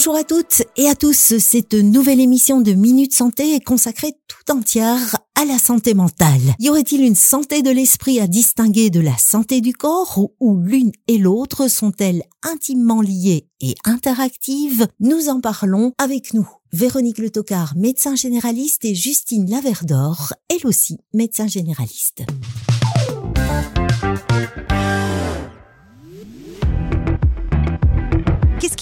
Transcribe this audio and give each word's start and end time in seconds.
Bonjour 0.00 0.16
à 0.16 0.24
toutes 0.24 0.62
et 0.78 0.88
à 0.88 0.94
tous. 0.94 1.36
Cette 1.36 1.74
nouvelle 1.74 2.20
émission 2.20 2.62
de 2.62 2.72
Minute 2.72 3.14
Santé 3.14 3.54
est 3.54 3.62
consacrée 3.62 4.14
tout 4.28 4.50
entière 4.50 5.18
à 5.38 5.44
la 5.44 5.58
santé 5.58 5.92
mentale. 5.92 6.40
Y 6.58 6.70
aurait-il 6.70 7.04
une 7.04 7.14
santé 7.14 7.60
de 7.60 7.68
l'esprit 7.68 8.18
à 8.18 8.26
distinguer 8.26 8.88
de 8.88 9.00
la 9.00 9.18
santé 9.18 9.60
du 9.60 9.74
corps 9.74 10.18
ou, 10.40 10.56
l'une 10.56 10.90
et 11.06 11.18
l'autre 11.18 11.68
sont-elles 11.68 12.22
intimement 12.42 13.02
liées 13.02 13.46
et 13.60 13.74
interactives? 13.84 14.86
Nous 15.00 15.28
en 15.28 15.42
parlons 15.42 15.92
avec 15.98 16.32
nous. 16.32 16.48
Véronique 16.72 17.18
Le 17.18 17.28
Tocard, 17.28 17.74
médecin 17.76 18.16
généraliste 18.16 18.86
et 18.86 18.94
Justine 18.94 19.50
Laverdor, 19.50 20.32
elle 20.48 20.66
aussi 20.66 20.96
médecin 21.12 21.46
généraliste. 21.46 22.22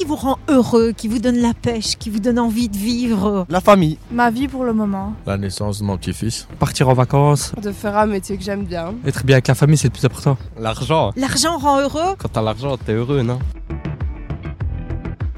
Vous 0.08 0.16
rend 0.16 0.38
heureux, 0.48 0.92
qui 0.92 1.06
vous 1.06 1.18
donne 1.18 1.36
la 1.36 1.52
pêche, 1.52 1.98
qui 1.98 2.08
vous 2.08 2.18
donne 2.18 2.38
envie 2.38 2.70
de 2.70 2.76
vivre? 2.78 3.44
La 3.50 3.60
famille. 3.60 3.98
Ma 4.10 4.30
vie 4.30 4.48
pour 4.48 4.64
le 4.64 4.72
moment. 4.72 5.12
La 5.26 5.36
naissance 5.36 5.80
de 5.80 5.84
mon 5.84 5.98
petit-fils. 5.98 6.48
Partir 6.58 6.88
en 6.88 6.94
vacances. 6.94 7.52
De 7.62 7.70
faire 7.72 7.94
un 7.98 8.06
métier 8.06 8.38
que 8.38 8.42
j'aime 8.42 8.64
bien. 8.64 8.94
Être 9.06 9.26
bien 9.26 9.34
avec 9.34 9.48
la 9.48 9.54
famille, 9.54 9.76
c'est 9.76 9.88
le 9.88 9.92
plus 9.92 10.06
important. 10.06 10.38
L'argent. 10.58 11.12
L'argent 11.14 11.58
rend 11.58 11.80
heureux? 11.80 12.14
Quand 12.16 12.28
t'as 12.32 12.40
l'argent, 12.40 12.78
t'es 12.78 12.92
heureux, 12.92 13.20
non? 13.20 13.38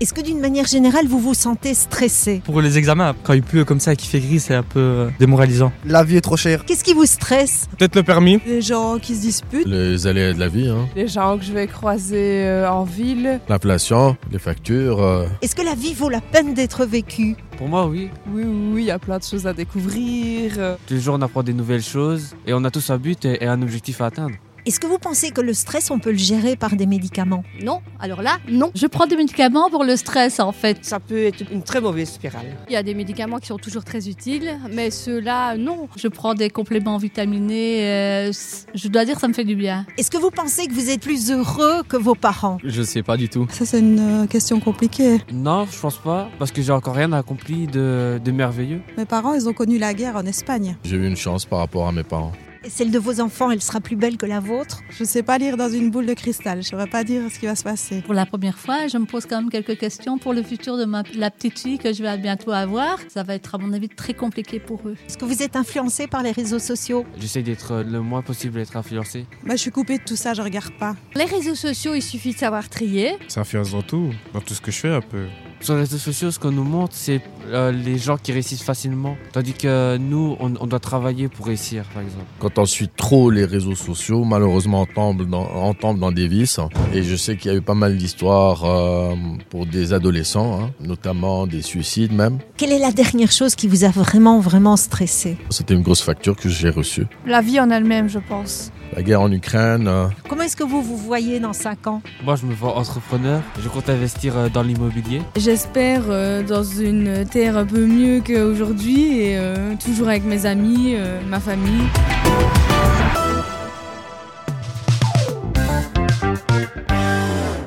Est-ce 0.00 0.14
que 0.14 0.22
d'une 0.22 0.40
manière 0.40 0.64
générale, 0.66 1.06
vous 1.06 1.18
vous 1.18 1.34
sentez 1.34 1.74
stressé 1.74 2.40
Pour 2.46 2.62
les 2.62 2.78
examens, 2.78 3.14
quand 3.22 3.34
il 3.34 3.42
pleut 3.42 3.66
comme 3.66 3.80
ça 3.80 3.92
et 3.92 3.96
qu'il 3.96 4.08
fait 4.08 4.20
gris, 4.20 4.40
c'est 4.40 4.54
un 4.54 4.62
peu 4.62 4.78
euh, 4.80 5.08
démoralisant. 5.18 5.72
La 5.84 6.04
vie 6.04 6.16
est 6.16 6.22
trop 6.22 6.38
chère. 6.38 6.64
Qu'est-ce 6.64 6.82
qui 6.84 6.94
vous 6.94 7.04
stresse 7.04 7.68
Peut-être 7.76 7.96
le 7.96 8.02
permis. 8.02 8.40
Les 8.46 8.62
gens 8.62 8.98
qui 8.98 9.14
se 9.14 9.20
disputent. 9.20 9.66
Les 9.66 10.06
aléas 10.06 10.32
de 10.32 10.38
la 10.40 10.48
vie, 10.48 10.68
hein. 10.70 10.88
Les 10.96 11.06
gens 11.06 11.36
que 11.36 11.44
je 11.44 11.52
vais 11.52 11.66
croiser 11.66 12.46
euh, 12.46 12.70
en 12.70 12.84
ville. 12.84 13.40
L'inflation, 13.50 14.16
les 14.32 14.38
factures. 14.38 15.02
euh, 15.02 15.26
Est-ce 15.42 15.54
que 15.54 15.60
la 15.62 15.74
vie 15.74 15.92
vaut 15.92 16.08
la 16.08 16.22
peine 16.22 16.54
d'être 16.54 16.86
vécue 16.86 17.36
Pour 17.58 17.68
moi, 17.68 17.86
oui. 17.86 18.08
Oui, 18.32 18.42
oui, 18.46 18.70
oui, 18.72 18.82
il 18.84 18.86
y 18.86 18.90
a 18.90 18.98
plein 18.98 19.18
de 19.18 19.22
choses 19.24 19.46
à 19.46 19.52
découvrir. 19.52 20.52
Tous 20.86 20.94
les 20.94 21.00
jours, 21.00 21.16
on 21.18 21.22
apprend 21.22 21.42
des 21.42 21.52
nouvelles 21.52 21.82
choses 21.82 22.34
et 22.46 22.54
on 22.54 22.64
a 22.64 22.70
tous 22.70 22.88
un 22.88 22.96
but 22.96 23.26
et 23.26 23.46
un 23.46 23.60
objectif 23.60 24.00
à 24.00 24.06
atteindre. 24.06 24.34
Est-ce 24.66 24.78
que 24.78 24.86
vous 24.86 24.98
pensez 24.98 25.30
que 25.30 25.40
le 25.40 25.54
stress, 25.54 25.90
on 25.90 25.98
peut 25.98 26.10
le 26.12 26.18
gérer 26.18 26.54
par 26.56 26.76
des 26.76 26.86
médicaments? 26.86 27.42
Non, 27.62 27.80
alors 27.98 28.22
là, 28.22 28.38
non. 28.48 28.70
Je 28.74 28.86
prends 28.86 29.06
des 29.06 29.16
médicaments 29.16 29.70
pour 29.70 29.84
le 29.84 29.96
stress 29.96 30.38
en 30.40 30.52
fait. 30.52 30.78
Ça 30.84 31.00
peut 31.00 31.24
être 31.24 31.44
une 31.50 31.62
très 31.62 31.80
mauvaise 31.80 32.10
spirale. 32.10 32.46
Il 32.68 32.72
y 32.72 32.76
a 32.76 32.82
des 32.82 32.94
médicaments 32.94 33.38
qui 33.38 33.46
sont 33.48 33.56
toujours 33.58 33.84
très 33.84 34.08
utiles, 34.08 34.58
mais 34.72 34.90
ceux-là, 34.90 35.56
non. 35.56 35.88
Je 35.96 36.08
prends 36.08 36.34
des 36.34 36.50
compléments 36.50 36.98
vitaminés. 36.98 37.84
euh, 37.84 38.32
c- 38.32 38.66
je 38.74 38.88
dois 38.88 39.04
dire, 39.04 39.18
ça 39.18 39.28
me 39.28 39.32
fait 39.32 39.44
du 39.44 39.56
bien. 39.56 39.86
Est-ce 39.98 40.10
que 40.10 40.18
vous 40.18 40.30
pensez 40.30 40.66
que 40.66 40.72
vous 40.72 40.90
êtes 40.90 41.00
plus 41.00 41.30
heureux 41.30 41.82
que 41.88 41.96
vos 41.96 42.14
parents? 42.14 42.58
Je 42.64 42.82
sais 42.82 43.02
pas 43.02 43.16
du 43.16 43.28
tout. 43.28 43.46
Ça, 43.50 43.64
c'est 43.64 43.78
une 43.80 44.24
euh, 44.24 44.26
question 44.26 44.60
compliquée. 44.60 45.18
Non, 45.32 45.66
je 45.70 45.78
pense 45.78 45.96
pas, 45.98 46.28
parce 46.38 46.52
que 46.52 46.60
j'ai 46.62 46.72
encore 46.72 46.94
rien 46.94 47.12
accompli 47.12 47.66
de, 47.66 48.20
de 48.22 48.30
merveilleux. 48.30 48.80
Mes 48.98 49.04
parents, 49.06 49.34
ils 49.34 49.48
ont 49.48 49.52
connu 49.54 49.78
la 49.78 49.94
guerre 49.94 50.16
en 50.16 50.26
Espagne. 50.26 50.76
J'ai 50.84 50.96
eu 50.96 51.06
une 51.06 51.16
chance 51.16 51.44
par 51.46 51.60
rapport 51.60 51.88
à 51.88 51.92
mes 51.92 52.02
parents. 52.04 52.32
Et 52.62 52.68
celle 52.68 52.90
de 52.90 52.98
vos 52.98 53.20
enfants, 53.20 53.50
elle 53.50 53.62
sera 53.62 53.80
plus 53.80 53.96
belle 53.96 54.18
que 54.18 54.26
la 54.26 54.38
vôtre 54.38 54.82
Je 54.90 55.04
sais 55.04 55.22
pas 55.22 55.38
lire 55.38 55.56
dans 55.56 55.70
une 55.70 55.90
boule 55.90 56.04
de 56.04 56.12
cristal. 56.12 56.62
Je 56.62 56.68
saurais 56.68 56.88
pas 56.88 57.04
dire 57.04 57.22
ce 57.32 57.38
qui 57.38 57.46
va 57.46 57.54
se 57.54 57.62
passer. 57.64 58.02
Pour 58.02 58.12
la 58.12 58.26
première 58.26 58.58
fois, 58.58 58.86
je 58.86 58.98
me 58.98 59.06
pose 59.06 59.24
quand 59.24 59.40
même 59.40 59.50
quelques 59.50 59.78
questions 59.78 60.18
pour 60.18 60.34
le 60.34 60.42
futur 60.42 60.76
de 60.76 60.84
ma, 60.84 61.02
la 61.14 61.30
petite 61.30 61.58
fille 61.58 61.78
que 61.78 61.92
je 61.92 62.02
vais 62.02 62.18
bientôt 62.18 62.52
avoir. 62.52 62.98
Ça 63.08 63.22
va 63.22 63.34
être, 63.34 63.54
à 63.54 63.58
mon 63.58 63.72
avis, 63.72 63.88
très 63.88 64.12
compliqué 64.12 64.60
pour 64.60 64.80
eux. 64.86 64.96
Est-ce 65.06 65.16
que 65.16 65.24
vous 65.24 65.42
êtes 65.42 65.56
influencé 65.56 66.06
par 66.06 66.22
les 66.22 66.32
réseaux 66.32 66.58
sociaux 66.58 67.06
J'essaie 67.18 67.42
d'être 67.42 67.72
euh, 67.72 67.82
le 67.82 68.00
moins 68.00 68.20
possible 68.22 68.54
d'être 68.54 68.76
influencé. 68.76 69.24
Moi, 69.42 69.56
je 69.56 69.62
suis 69.62 69.70
coupée 69.70 69.98
de 69.98 70.04
tout 70.04 70.16
ça, 70.16 70.34
je 70.34 70.42
regarde 70.42 70.72
pas. 70.78 70.96
Les 71.14 71.24
réseaux 71.24 71.54
sociaux, 71.54 71.94
il 71.94 72.02
suffit 72.02 72.34
de 72.34 72.38
savoir 72.38 72.68
trier. 72.68 73.16
Ça 73.28 73.40
influence 73.40 73.70
dans 73.70 73.82
tout, 73.82 74.10
dans 74.34 74.40
tout 74.40 74.54
ce 74.54 74.60
que 74.60 74.70
je 74.70 74.78
fais 74.78 74.94
un 74.94 75.00
peu. 75.00 75.26
Sur 75.60 75.74
les 75.74 75.80
réseaux 75.80 75.98
sociaux, 75.98 76.30
ce 76.30 76.38
qu'on 76.38 76.52
nous 76.52 76.64
montre, 76.64 76.94
c'est 76.96 77.20
euh, 77.48 77.70
les 77.70 77.98
gens 77.98 78.16
qui 78.16 78.32
réussissent 78.32 78.62
facilement. 78.62 79.16
Tandis 79.32 79.52
que 79.52 79.98
nous, 79.98 80.36
on, 80.40 80.54
on 80.58 80.66
doit 80.66 80.78
travailler 80.80 81.28
pour 81.28 81.46
réussir, 81.46 81.84
par 81.92 82.02
exemple. 82.02 82.24
Quand 82.38 82.58
on 82.58 82.64
suit 82.64 82.88
trop 82.88 83.30
les 83.30 83.44
réseaux 83.44 83.74
sociaux, 83.74 84.24
malheureusement, 84.24 84.82
on 84.82 84.86
tombe 84.86 85.28
dans, 85.28 85.46
on 85.54 85.74
tombe 85.74 85.98
dans 85.98 86.12
des 86.12 86.28
vices. 86.28 86.60
Et 86.94 87.02
je 87.02 87.14
sais 87.14 87.36
qu'il 87.36 87.50
y 87.50 87.54
a 87.54 87.58
eu 87.58 87.60
pas 87.60 87.74
mal 87.74 87.98
d'histoires 87.98 88.64
euh, 88.64 89.14
pour 89.50 89.66
des 89.66 89.92
adolescents, 89.92 90.60
hein, 90.62 90.70
notamment 90.80 91.46
des 91.46 91.60
suicides 91.60 92.12
même. 92.12 92.38
Quelle 92.56 92.72
est 92.72 92.78
la 92.78 92.92
dernière 92.92 93.30
chose 93.30 93.54
qui 93.54 93.68
vous 93.68 93.84
a 93.84 93.88
vraiment, 93.90 94.40
vraiment 94.40 94.78
stressé? 94.78 95.36
C'était 95.50 95.74
une 95.74 95.82
grosse 95.82 96.02
facture 96.02 96.36
que 96.36 96.48
j'ai 96.48 96.70
reçue. 96.70 97.06
La 97.26 97.42
vie 97.42 97.60
en 97.60 97.68
elle-même, 97.70 98.08
je 98.08 98.18
pense. 98.18 98.72
La 98.96 99.02
guerre 99.02 99.20
en 99.20 99.30
Ukraine, 99.30 99.86
euh, 99.86 100.06
Comment 100.28 100.42
est-ce 100.42 100.56
que 100.56 100.64
vous 100.64 100.82
vous 100.82 100.96
voyez 100.96 101.38
dans 101.38 101.52
5 101.52 101.86
ans? 101.86 102.02
Moi, 102.24 102.34
je 102.34 102.44
me 102.44 102.52
vois 102.54 102.76
entrepreneur. 102.76 103.40
Je 103.62 103.68
compte 103.68 103.88
investir 103.88 104.50
dans 104.50 104.62
l'immobilier. 104.62 105.20
J'espère 105.52 106.04
euh, 106.10 106.44
dans 106.44 106.62
une 106.62 107.26
terre 107.26 107.56
un 107.56 107.66
peu 107.66 107.84
mieux 107.84 108.22
qu'aujourd'hui 108.24 109.18
et 109.18 109.36
euh, 109.36 109.74
toujours 109.84 110.06
avec 110.06 110.22
mes 110.22 110.46
amis, 110.46 110.94
euh, 110.94 111.20
ma 111.26 111.40
famille. 111.40 111.88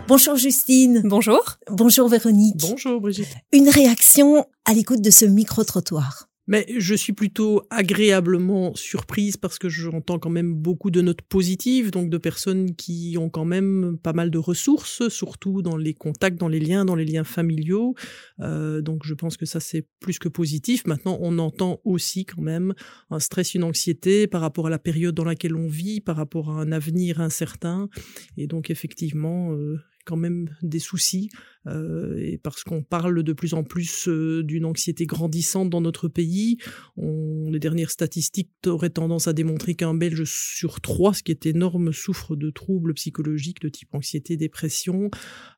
Bonjour 0.08 0.38
Justine. 0.38 1.02
Bonjour. 1.04 1.42
Bonjour 1.70 2.08
Véronique. 2.08 2.66
Bonjour 2.70 3.02
Brigitte. 3.02 3.36
Une 3.52 3.68
réaction 3.68 4.46
à 4.64 4.74
l'écoute 4.74 5.02
de 5.02 5.12
ce 5.12 5.26
micro-trottoir. 5.26 6.30
Mais 6.48 6.66
je 6.78 6.94
suis 6.94 7.14
plutôt 7.14 7.62
agréablement 7.70 8.76
surprise 8.76 9.38
parce 9.38 9.58
que 9.58 9.70
j'entends 9.70 10.20
quand 10.20 10.30
même 10.30 10.54
beaucoup 10.54 10.92
de 10.92 11.02
notes 11.02 11.22
positives, 11.22 11.90
donc 11.90 12.10
de 12.10 12.18
personnes 12.18 12.76
qui 12.76 13.16
ont 13.18 13.30
quand 13.30 13.46
même 13.46 13.98
pas 14.02 14.12
mal 14.12 14.30
de 14.30 14.38
ressources, 14.38 15.08
surtout 15.08 15.62
dans 15.62 15.78
les 15.78 15.94
contacts, 15.94 16.38
dans 16.38 16.50
les 16.50 16.60
liens, 16.60 16.84
dans 16.84 16.96
les 16.96 17.06
liens 17.06 17.24
familiaux. 17.24 17.96
Euh, 18.42 18.82
donc 18.82 19.06
je 19.06 19.14
pense 19.14 19.38
que 19.38 19.46
ça 19.46 19.62
c'est 19.62 19.88
plus 20.02 20.20
que 20.20 20.28
positif. 20.28 20.86
Maintenant, 20.86 21.18
on 21.22 21.40
entend 21.40 21.80
aussi 21.86 22.26
quand 22.26 22.42
même 22.42 22.74
un 23.10 23.20
stress, 23.20 23.56
une 23.56 23.64
anxiété 23.64 24.28
par 24.28 24.42
rapport 24.42 24.68
à 24.68 24.70
la 24.70 24.80
période 24.80 25.16
dans 25.16 25.24
laquelle 25.24 25.56
on 25.56 25.68
vit, 25.68 26.02
par 26.02 26.18
rapport 26.18 26.52
à 26.52 26.62
un 26.62 26.72
avenir 26.74 27.22
incertain. 27.22 27.88
Et 28.36 28.48
donc 28.48 28.70
effectivement, 28.70 29.54
euh, 29.54 29.80
quand 30.06 30.18
même 30.18 30.50
des 30.62 30.80
soucis 30.80 31.30
euh, 31.68 32.18
et 32.18 32.38
parce 32.38 32.64
qu'on 32.64 32.84
parle 32.84 33.24
de 33.24 33.34
plus 33.34 33.54
en 33.54 33.64
plus 33.64 34.08
euh, 34.08 34.44
d'une 34.44 34.66
anxiété 34.66 35.06
grandissante 35.06 35.70
dans 35.70 35.82
notre 35.82 36.08
pays. 36.08 36.58
Les 36.98 37.60
dernières 37.60 37.92
statistiques 37.92 38.52
auraient 38.66 38.90
tendance 38.90 39.28
à 39.28 39.34
démontrer 39.34 39.76
qu'un 39.76 39.94
Belge 39.94 40.24
sur 40.26 40.82
trois, 40.82 41.14
ce 41.14 41.24
qui 41.24 41.32
est 41.32 41.46
énorme, 41.46 41.94
souffre 41.94 42.36
de 42.36 42.50
troubles 42.50 42.94
psychologiques 42.96 43.62
de 43.62 43.70
type 43.70 43.94
anxiété, 43.94 44.38
dépression. 44.38 45.10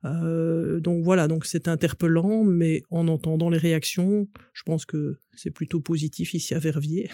Euh, 0.03 0.79
donc 0.79 1.03
voilà, 1.03 1.27
donc 1.27 1.45
c'est 1.45 1.67
interpellant, 1.67 2.44
mais 2.44 2.83
en 2.91 3.07
entendant 3.07 3.50
les 3.50 3.57
réactions, 3.57 4.27
je 4.53 4.63
pense 4.63 4.85
que 4.85 5.17
c'est 5.35 5.51
plutôt 5.51 5.79
positif 5.79 6.33
ici 6.33 6.53
à 6.53 6.59
Verviers. 6.59 7.09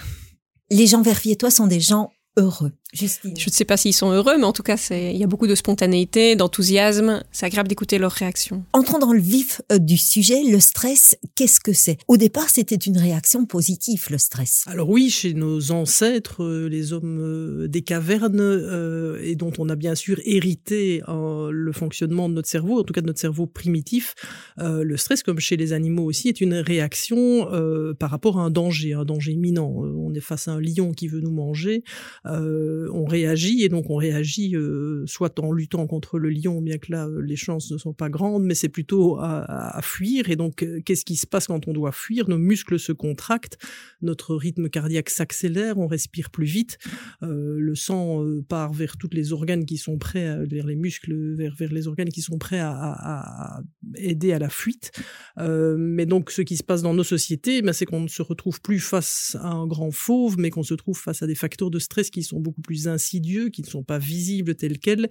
Les 0.70 0.88
gens 0.88 1.02
verviétois 1.02 1.52
sont 1.52 1.68
des 1.68 1.82
gens 1.82 2.12
heureux. 2.38 2.72
Justine. 2.94 3.34
Je 3.38 3.50
ne 3.50 3.54
sais 3.54 3.64
pas 3.64 3.78
s'ils 3.78 3.94
sont 3.94 4.12
heureux, 4.12 4.38
mais 4.38 4.44
en 4.44 4.52
tout 4.52 4.64
cas, 4.64 4.76
il 4.92 5.16
y 5.16 5.24
a 5.24 5.28
beaucoup 5.28 5.48
de 5.48 5.56
spontanéité, 5.56 6.36
d'enthousiasme. 6.36 7.24
C'est 7.32 7.46
agréable 7.46 7.70
d'écouter 7.70 7.98
leurs 7.98 8.12
réactions. 8.12 8.66
Entrons 8.74 9.00
dans 9.00 9.14
le 9.14 9.22
vif 9.22 9.62
euh, 9.72 9.78
du 9.78 9.98
sujet, 9.98 10.44
le 10.44 10.60
stress, 10.60 11.18
qu'est-ce 11.36 11.62
que 11.62 11.72
c'est? 11.72 11.98
Au 12.10 12.18
départ, 12.18 12.50
c'était 12.50 12.76
une 12.76 12.98
réaction 12.98 13.46
positive, 13.46 14.08
le 14.10 14.18
stress. 14.18 14.64
Alors 14.68 14.90
oui, 14.90 15.10
chez 15.10 15.34
nos 15.34 15.72
ancêtres, 15.72 16.44
euh, 16.44 16.68
les 16.68 16.92
hommes 16.92 17.20
euh, 17.22 17.68
des 17.70 17.82
cavernes, 17.82 18.42
euh, 18.42 19.22
et 19.24 19.36
dont 19.36 19.54
on 19.58 19.70
a 19.70 19.78
bien 19.78 19.96
sûr 19.96 20.20
hérité 20.26 21.02
euh, 21.08 21.50
le 21.50 21.72
fonctionnement 21.72 22.28
de 22.28 22.34
notre 22.34 22.50
cerveau, 22.50 22.82
en 22.82 22.84
tout 22.84 22.94
cas 22.94 23.02
de 23.02 23.08
notre 23.08 23.22
cerveau 23.22 23.48
primitif, 23.48 24.16
euh, 24.60 24.84
le 24.84 24.98
stress, 24.98 25.24
comme 25.24 25.40
chez 25.40 25.56
les 25.56 25.72
animaux 25.72 26.04
aussi, 26.04 26.28
est 26.28 26.42
une 26.42 26.56
réaction 26.56 27.48
euh, 27.54 27.94
par 27.94 28.10
rapport 28.10 28.38
à 28.38 28.44
un 28.44 28.50
danger, 28.50 28.94
un 28.94 29.06
danger 29.06 29.32
imminent. 29.32 29.66
On 29.66 30.14
est 30.14 30.20
face 30.20 30.50
à 30.50 30.52
un 30.52 30.60
lion 30.60 30.92
qui 30.92 31.08
veut 31.08 31.22
nous 31.22 31.32
manger, 31.32 31.86
euh, 32.28 32.88
on 32.94 33.06
réagit, 33.06 33.64
et 33.64 33.70
donc 33.70 33.90
on 33.90 33.96
réagit 33.96 34.56
euh, 34.56 35.04
soit 35.08 35.40
en 35.40 35.52
luttant 35.52 35.88
contre 35.88 36.20
le 36.20 36.30
lion, 36.30 36.62
bien 36.62 36.78
que 36.78 36.92
là 36.92 37.08
euh, 37.08 37.22
les 37.22 37.36
chances 37.36 37.72
ne 37.72 37.78
sont 37.78 37.94
pas 37.94 38.10
grandes, 38.10 38.44
mais 38.44 38.54
c'est 38.54 38.70
plutôt 38.70 39.18
à, 39.20 39.80
fuir. 39.82 40.30
Et 40.30 40.36
donc, 40.36 40.66
qu'est-ce 40.86 41.06
qui 41.06 41.16
se 41.16 41.26
passe 41.26 41.48
quand 41.48 41.68
on 41.68 41.74
doit 41.74 41.92
fuir? 41.92 42.30
Nos 42.30 42.38
muscles 42.38 42.80
se 42.80 42.92
contractent, 42.92 43.58
notre 44.02 44.36
rythme 44.36 44.70
cardiaque 44.70 45.10
s'accélère, 45.10 45.78
on 45.78 45.88
respire 45.88 46.30
plus 46.30 46.46
vite, 46.46 46.78
le 47.22 47.74
sang 47.76 48.24
part 48.48 48.74
vers 48.74 48.98
tous 48.98 49.10
les 49.12 49.34
organes 49.34 49.66
qui 49.66 49.78
sont 49.78 49.98
prêts, 49.98 50.28
à- 50.28 50.44
vers 50.44 50.68
les 50.68 50.76
muscles, 50.76 51.36
vers, 51.36 51.56
les 51.72 51.88
organes 51.88 52.10
qui 52.10 52.22
sont 52.22 52.38
prêts 52.38 52.60
à, 52.60 53.62
aider 53.96 54.34
à 54.34 54.40
la 54.40 54.50
fuite. 54.50 54.92
Mais 55.38 56.06
donc, 56.06 56.32
ce 56.32 56.42
qui 56.42 56.58
se 56.58 56.64
passe 56.64 56.82
dans 56.82 56.94
nos 56.94 57.04
sociétés, 57.04 57.62
ben, 57.62 57.74
c'est 57.74 57.86
qu'on 57.86 58.02
ne 58.02 58.08
se 58.08 58.22
retrouve 58.22 58.62
plus 58.62 58.80
face 58.80 59.36
à 59.42 59.50
un 59.50 59.68
grand 59.68 59.92
fauve, 59.92 60.38
mais 60.38 60.50
qu'on 60.50 60.64
se 60.64 60.74
trouve 60.74 60.98
face 60.98 61.24
à 61.24 61.28
des 61.28 61.36
facteurs 61.36 61.72
de 61.72 61.80
stress 61.80 62.11
qui 62.12 62.24
sont 62.24 62.40
beaucoup 62.40 62.62
plus 62.62 62.88
insidieux, 62.88 63.50
qui 63.50 63.62
ne 63.62 63.68
sont 63.68 63.84
pas 63.84 64.00
visibles 64.00 64.56
tels 64.56 64.80
quels, 64.80 65.10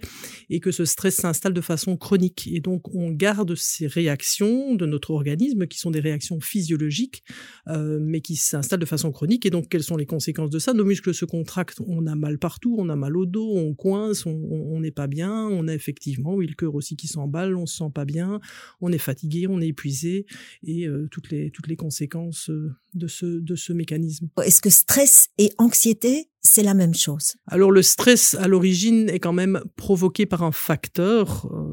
et 0.49 0.59
que 0.59 0.71
ce 0.71 0.85
stress 0.85 1.15
s'installe 1.15 1.53
de 1.53 1.61
façon 1.61 1.97
chronique. 1.97 2.47
Et 2.51 2.59
donc 2.59 2.93
on 2.95 3.11
garde 3.11 3.55
ces 3.55 3.87
réactions 3.87 4.75
de 4.75 4.85
notre 4.85 5.11
organisme, 5.11 5.67
qui 5.67 5.77
sont 5.77 5.91
des 5.91 5.99
réactions 5.99 6.39
physiologiques, 6.39 7.23
euh, 7.67 7.99
mais 8.01 8.21
qui 8.21 8.35
s'installent 8.35 8.79
de 8.79 8.85
façon 8.85 9.11
chronique. 9.11 9.45
Et 9.45 9.49
donc 9.49 9.67
quelles 9.69 9.83
sont 9.83 9.97
les 9.97 10.05
conséquences 10.05 10.49
de 10.49 10.59
ça? 10.59 10.73
Nos 10.73 10.85
muscles 10.85 11.13
se 11.13 11.25
contractent, 11.25 11.81
on 11.85 12.07
a 12.07 12.15
mal 12.15 12.37
partout, 12.37 12.75
on 12.77 12.89
a 12.89 12.95
mal 12.95 13.17
au 13.17 13.25
dos, 13.25 13.55
on 13.55 13.73
coince, 13.73 14.25
on 14.25 14.79
n'est 14.79 14.91
pas 14.91 15.07
bien, 15.07 15.47
on 15.47 15.67
a 15.67 15.73
effectivement, 15.73 16.35
oui, 16.35 16.47
le 16.47 16.53
cœur 16.53 16.75
aussi 16.75 16.95
qui 16.95 17.07
s'emballe, 17.07 17.55
on 17.55 17.65
se 17.65 17.77
sent 17.77 17.91
pas 17.93 18.05
bien, 18.05 18.39
on 18.79 18.91
est 18.91 18.97
fatigué, 18.97 19.47
on 19.47 19.61
est 19.61 19.67
épuisé, 19.67 20.25
et 20.63 20.87
euh, 20.87 21.07
toutes 21.11 21.31
les 21.31 21.51
toutes 21.51 21.67
les 21.67 21.75
conséquences 21.75 22.49
euh, 22.49 22.71
de 22.93 23.07
ce 23.07 23.25
de 23.25 23.55
ce 23.55 23.73
mécanisme. 23.73 24.29
Est-ce 24.43 24.61
que 24.61 24.69
stress 24.69 25.29
et 25.37 25.51
anxiété 25.57 26.27
c'est 26.53 26.63
la 26.63 26.73
même 26.73 26.93
chose. 26.93 27.35
Alors 27.47 27.71
le 27.71 27.81
stress 27.81 28.35
à 28.35 28.49
l'origine 28.49 29.07
est 29.09 29.19
quand 29.19 29.31
même 29.31 29.61
provoqué 29.77 30.25
par 30.25 30.43
un 30.43 30.51
facteur, 30.51 31.47
euh, 31.49 31.70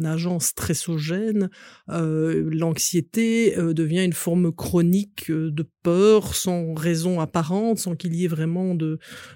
un 0.00 0.04
agent 0.04 0.40
stressogène. 0.40 1.50
Euh, 1.88 2.48
L'anxiété 2.52 3.58
euh, 3.58 3.72
devient 3.74 4.04
une 4.04 4.12
forme 4.12 4.52
chronique 4.52 5.30
euh, 5.30 5.50
de 5.50 5.66
peur 5.82 6.34
sans 6.34 6.74
raison 6.74 7.20
apparente, 7.20 7.78
sans 7.78 7.96
qu'il 7.96 8.14
y 8.14 8.24
ait 8.24 8.28
vraiment 8.28 8.76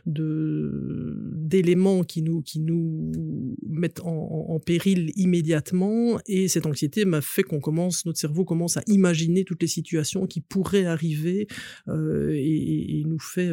d'éléments 0.07 2.05
qui 2.05 2.23
nous 2.23 2.43
qui 2.43 2.61
nous 2.61 3.57
mettent 3.67 4.01
en, 4.05 4.61
péril 4.65 5.13
immédiatement. 5.17 6.19
Et 6.27 6.49
cette 6.49 6.67
anxiété 6.67 7.05
m'a 7.07 7.21
fait 7.21 7.43
qu'on 7.43 7.61
commence, 7.61 8.05
notre 8.07 8.19
cerveau 8.19 8.45
commence 8.45 8.77
à 8.77 8.83
imaginer 8.87 9.45
toutes 9.45 9.63
les 9.63 9.69
situations 9.69 10.27
qui 10.27 10.41
pourraient 10.41 10.85
arriver 10.87 11.47
et, 11.89 13.03
nous 13.07 13.19
fait 13.19 13.51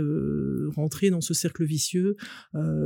rentrer 0.76 1.10
dans 1.10 1.22
ce 1.22 1.34
cercle 1.34 1.64
vicieux 1.64 2.18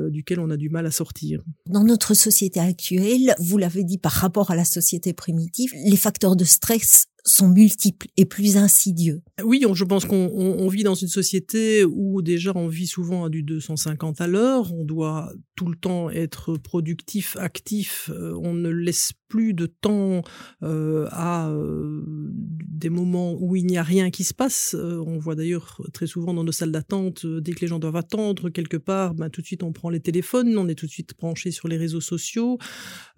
duquel 0.10 0.40
on 0.40 0.52
a 0.52 0.58
du 0.58 0.70
mal 0.70 0.86
à 0.86 0.92
sortir. 0.92 1.44
Dans 1.68 1.84
notre 1.84 2.14
société 2.14 2.60
actuelle, 2.60 3.34
vous 3.40 3.58
l'avez 3.58 3.84
dit 3.84 3.98
par 3.98 4.15
rapport 4.16 4.52
à 4.52 4.56
la 4.56 4.66
société 4.66 5.14
primitive, 5.14 5.72
les 5.74 5.98
facteurs 5.98 6.36
de 6.36 6.44
stress 6.44 7.08
sont 7.26 7.48
multiples 7.48 8.08
et 8.18 8.26
plus 8.26 8.58
insidieux. 8.58 9.22
Oui, 9.44 9.64
je 9.74 9.84
pense 9.84 10.06
qu'on 10.06 10.68
vit 10.68 10.84
dans 10.84 10.94
une 10.94 11.08
société 11.08 11.84
où 11.84 12.22
déjà 12.22 12.52
on 12.56 12.68
vit 12.68 12.88
souvent 12.88 13.26
à 13.26 13.30
du 13.30 13.44
250 13.44 14.22
à 14.22 14.28
l'heure, 14.28 14.72
on 14.74 14.86
doit 14.86 15.34
tout 15.56 15.68
le 15.68 15.76
temps 15.76 16.10
être 16.10 16.58
productif, 16.58 17.38
actif, 17.38 18.10
euh, 18.14 18.38
on 18.42 18.54
ne 18.54 18.70
laisse 18.70 19.14
plus 19.30 19.54
de 19.54 19.66
temps 19.66 20.22
euh, 20.64 21.08
à 21.12 21.50
euh, 21.50 22.04
des 22.06 22.90
moments 22.90 23.36
où 23.40 23.56
il 23.56 23.66
n'y 23.66 23.78
a 23.78 23.84
rien 23.84 24.12
qui 24.12 24.24
se 24.24 24.34
passe. 24.34 24.76
on 24.76 25.18
voit 25.18 25.36
d'ailleurs 25.36 25.82
très 25.94 26.08
souvent 26.08 26.34
dans 26.34 26.44
nos 26.44 26.52
salles 26.52 26.72
d'attente, 26.72 27.26
dès 27.26 27.54
que 27.54 27.62
les 27.62 27.68
gens 27.68 27.80
doivent 27.80 27.96
attendre 27.96 28.50
quelque 28.50 28.78
part, 28.78 29.16
ben, 29.16 29.30
tout 29.30 29.42
de 29.42 29.46
suite 29.46 29.64
on 29.64 29.72
prend 29.72 29.90
les 29.90 30.00
téléphones, 30.00 30.58
on 30.58 30.68
est 30.68 30.76
tout 30.76 30.86
de 30.86 30.92
suite 30.92 31.18
branché 31.18 31.52
sur 31.52 31.68
les 31.68 31.78
réseaux 31.78 32.02
sociaux, 32.02 32.58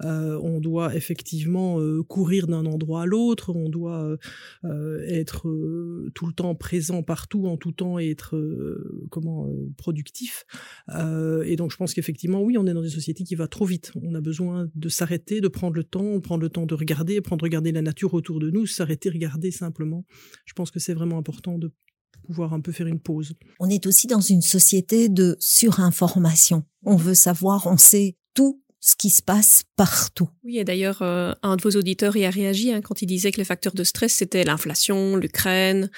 on 0.01 0.59
doit 0.59 0.95
effectivement 0.95 1.79
courir 2.07 2.47
d'un 2.47 2.65
endroit 2.65 3.03
à 3.03 3.05
l'autre, 3.05 3.53
on 3.55 3.69
doit 3.69 3.96
euh, 4.01 4.17
euh, 4.63 5.05
être 5.07 5.47
euh, 5.47 6.11
tout 6.13 6.25
le 6.25 6.33
temps 6.33 6.55
présent 6.55 7.03
partout, 7.03 7.47
en 7.47 7.57
tout 7.57 7.71
temps, 7.71 7.99
et 7.99 8.09
être 8.09 8.35
comment 9.09 9.49
productif. 9.77 10.45
et 10.89 11.55
donc, 11.55 11.71
je 11.71 11.77
pense 11.77 11.93
qu'effectivement, 11.93 12.41
oui, 12.41 12.57
on 12.57 12.65
est 12.67 12.73
dans 12.73 12.83
une 12.83 12.89
société 12.89 13.23
qui 13.23 13.35
va 13.35 13.47
trop 13.47 13.65
vite. 13.65 13.91
On 14.01 14.15
a 14.15 14.21
besoin 14.21 14.69
de 14.75 14.89
s'arrêter, 14.89 15.41
de 15.41 15.47
prendre 15.47 15.75
le 15.75 15.83
temps, 15.83 16.19
prendre 16.19 16.41
le 16.41 16.49
temps 16.49 16.65
de 16.65 16.75
regarder, 16.75 17.21
prendre 17.21 17.43
regarder 17.43 17.71
la 17.71 17.81
nature 17.81 18.13
autour 18.13 18.39
de 18.39 18.49
nous, 18.49 18.65
s'arrêter, 18.65 19.09
regarder 19.09 19.51
simplement. 19.51 20.05
Je 20.45 20.53
pense 20.53 20.71
que 20.71 20.79
c'est 20.79 20.93
vraiment 20.93 21.17
important 21.17 21.57
de 21.57 21.71
pouvoir 22.25 22.53
un 22.53 22.59
peu 22.59 22.71
faire 22.71 22.87
une 22.87 22.99
pause. 22.99 23.33
On 23.59 23.69
est 23.69 23.85
aussi 23.85 24.07
dans 24.07 24.21
une 24.21 24.41
société 24.41 25.09
de 25.09 25.37
surinformation. 25.39 26.63
On 26.83 26.95
veut 26.95 27.13
savoir, 27.13 27.67
on 27.67 27.77
sait 27.77 28.17
tout 28.33 28.61
ce 28.87 28.95
qui 28.95 29.09
se 29.09 29.21
passe 29.21 29.63
partout. 29.75 30.29
Oui, 30.45 30.59
et 30.59 30.63
d'ailleurs, 30.63 31.01
euh, 31.01 31.33
un 31.43 31.57
de 31.57 31.61
vos 31.61 31.71
auditeurs 31.71 32.15
y 32.15 32.23
a 32.23 32.29
réagi 32.29 32.71
hein, 32.71 32.79
quand 32.79 33.01
il 33.01 33.05
disait 33.05 33.33
que 33.33 33.37
les 33.37 33.43
facteurs 33.43 33.73
de 33.73 33.83
stress, 33.83 34.13
c'était 34.13 34.45
l'inflation, 34.45 35.17
l'Ukraine. 35.17 35.91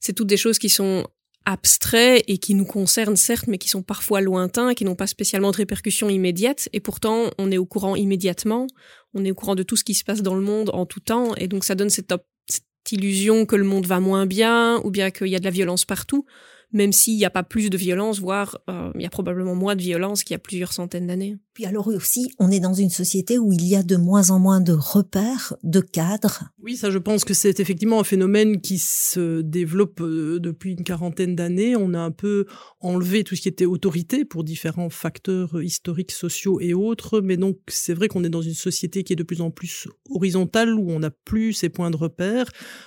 C'est 0.00 0.14
toutes 0.14 0.28
des 0.28 0.38
choses 0.38 0.58
qui 0.58 0.70
sont 0.70 1.06
abstraits 1.44 2.24
et 2.28 2.38
qui 2.38 2.54
nous 2.54 2.64
concernent 2.64 3.16
certes, 3.16 3.46
mais 3.46 3.58
qui 3.58 3.68
sont 3.68 3.82
parfois 3.82 4.22
lointains, 4.22 4.72
qui 4.72 4.86
n'ont 4.86 4.94
pas 4.94 5.06
spécialement 5.06 5.50
de 5.50 5.58
répercussions 5.58 6.08
immédiates. 6.08 6.70
Et 6.72 6.80
pourtant, 6.80 7.30
on 7.36 7.52
est 7.52 7.58
au 7.58 7.66
courant 7.66 7.94
immédiatement. 7.94 8.66
On 9.12 9.22
est 9.22 9.30
au 9.30 9.34
courant 9.34 9.54
de 9.54 9.62
tout 9.62 9.76
ce 9.76 9.84
qui 9.84 9.94
se 9.94 10.04
passe 10.04 10.22
dans 10.22 10.34
le 10.34 10.40
monde 10.40 10.70
en 10.72 10.86
tout 10.86 11.00
temps. 11.00 11.34
Et 11.34 11.46
donc, 11.46 11.64
ça 11.64 11.74
donne 11.74 11.90
cette, 11.90 12.14
cette 12.48 12.92
illusion 12.92 13.44
que 13.44 13.56
le 13.56 13.64
monde 13.64 13.86
va 13.86 14.00
moins 14.00 14.24
bien 14.24 14.80
ou 14.82 14.90
bien 14.90 15.10
qu'il 15.10 15.28
y 15.28 15.36
a 15.36 15.40
de 15.40 15.44
la 15.44 15.50
violence 15.50 15.84
partout 15.84 16.24
même 16.72 16.92
s'il 16.92 17.16
n'y 17.16 17.24
a 17.24 17.30
pas 17.30 17.42
plus 17.42 17.70
de 17.70 17.76
violence, 17.76 18.20
voire 18.20 18.58
euh, 18.68 18.92
il 18.94 19.02
y 19.02 19.06
a 19.06 19.10
probablement 19.10 19.54
moins 19.54 19.76
de 19.76 19.82
violence 19.82 20.24
qu'il 20.24 20.34
y 20.34 20.36
a 20.36 20.38
plusieurs 20.38 20.72
centaines 20.72 21.06
d'années. 21.06 21.36
Puis 21.52 21.66
alors 21.66 21.88
aussi, 21.88 22.30
on 22.38 22.50
est 22.50 22.60
dans 22.60 22.74
une 22.74 22.90
société 22.90 23.38
où 23.38 23.52
il 23.52 23.66
y 23.66 23.76
a 23.76 23.82
de 23.82 23.96
moins 23.96 24.30
en 24.30 24.38
moins 24.38 24.60
de 24.60 24.72
repères, 24.72 25.54
de 25.62 25.80
cadres. 25.80 26.44
Oui, 26.62 26.76
ça 26.76 26.90
je 26.90 26.98
pense 26.98 27.24
que 27.24 27.34
c'est 27.34 27.58
effectivement 27.60 28.00
un 28.00 28.04
phénomène 28.04 28.60
qui 28.60 28.78
se 28.78 29.40
développe 29.40 30.00
euh, 30.00 30.38
depuis 30.38 30.72
une 30.72 30.84
quarantaine 30.84 31.34
d'années. 31.34 31.76
On 31.76 31.94
a 31.94 31.98
un 31.98 32.10
peu 32.12 32.46
enlevé 32.80 33.24
tout 33.24 33.34
ce 33.34 33.42
qui 33.42 33.48
était 33.48 33.66
autorité 33.66 34.24
pour 34.24 34.44
différents 34.44 34.90
facteurs 34.90 35.60
historiques, 35.62 36.12
sociaux 36.12 36.60
et 36.60 36.72
autres. 36.72 37.20
Mais 37.20 37.36
donc 37.36 37.58
c'est 37.68 37.94
vrai 37.94 38.08
qu'on 38.08 38.24
est 38.24 38.30
dans 38.30 38.42
une 38.42 38.54
société 38.54 39.02
qui 39.02 39.12
est 39.12 39.16
de 39.16 39.22
plus 39.22 39.40
en 39.40 39.50
plus 39.50 39.88
horizontale, 40.08 40.74
où 40.74 40.90
on 40.90 41.00
n'a 41.00 41.10
plus 41.10 41.52
ces 41.52 41.68
points 41.68 41.90
de 41.90 41.96
repère. 41.96 42.46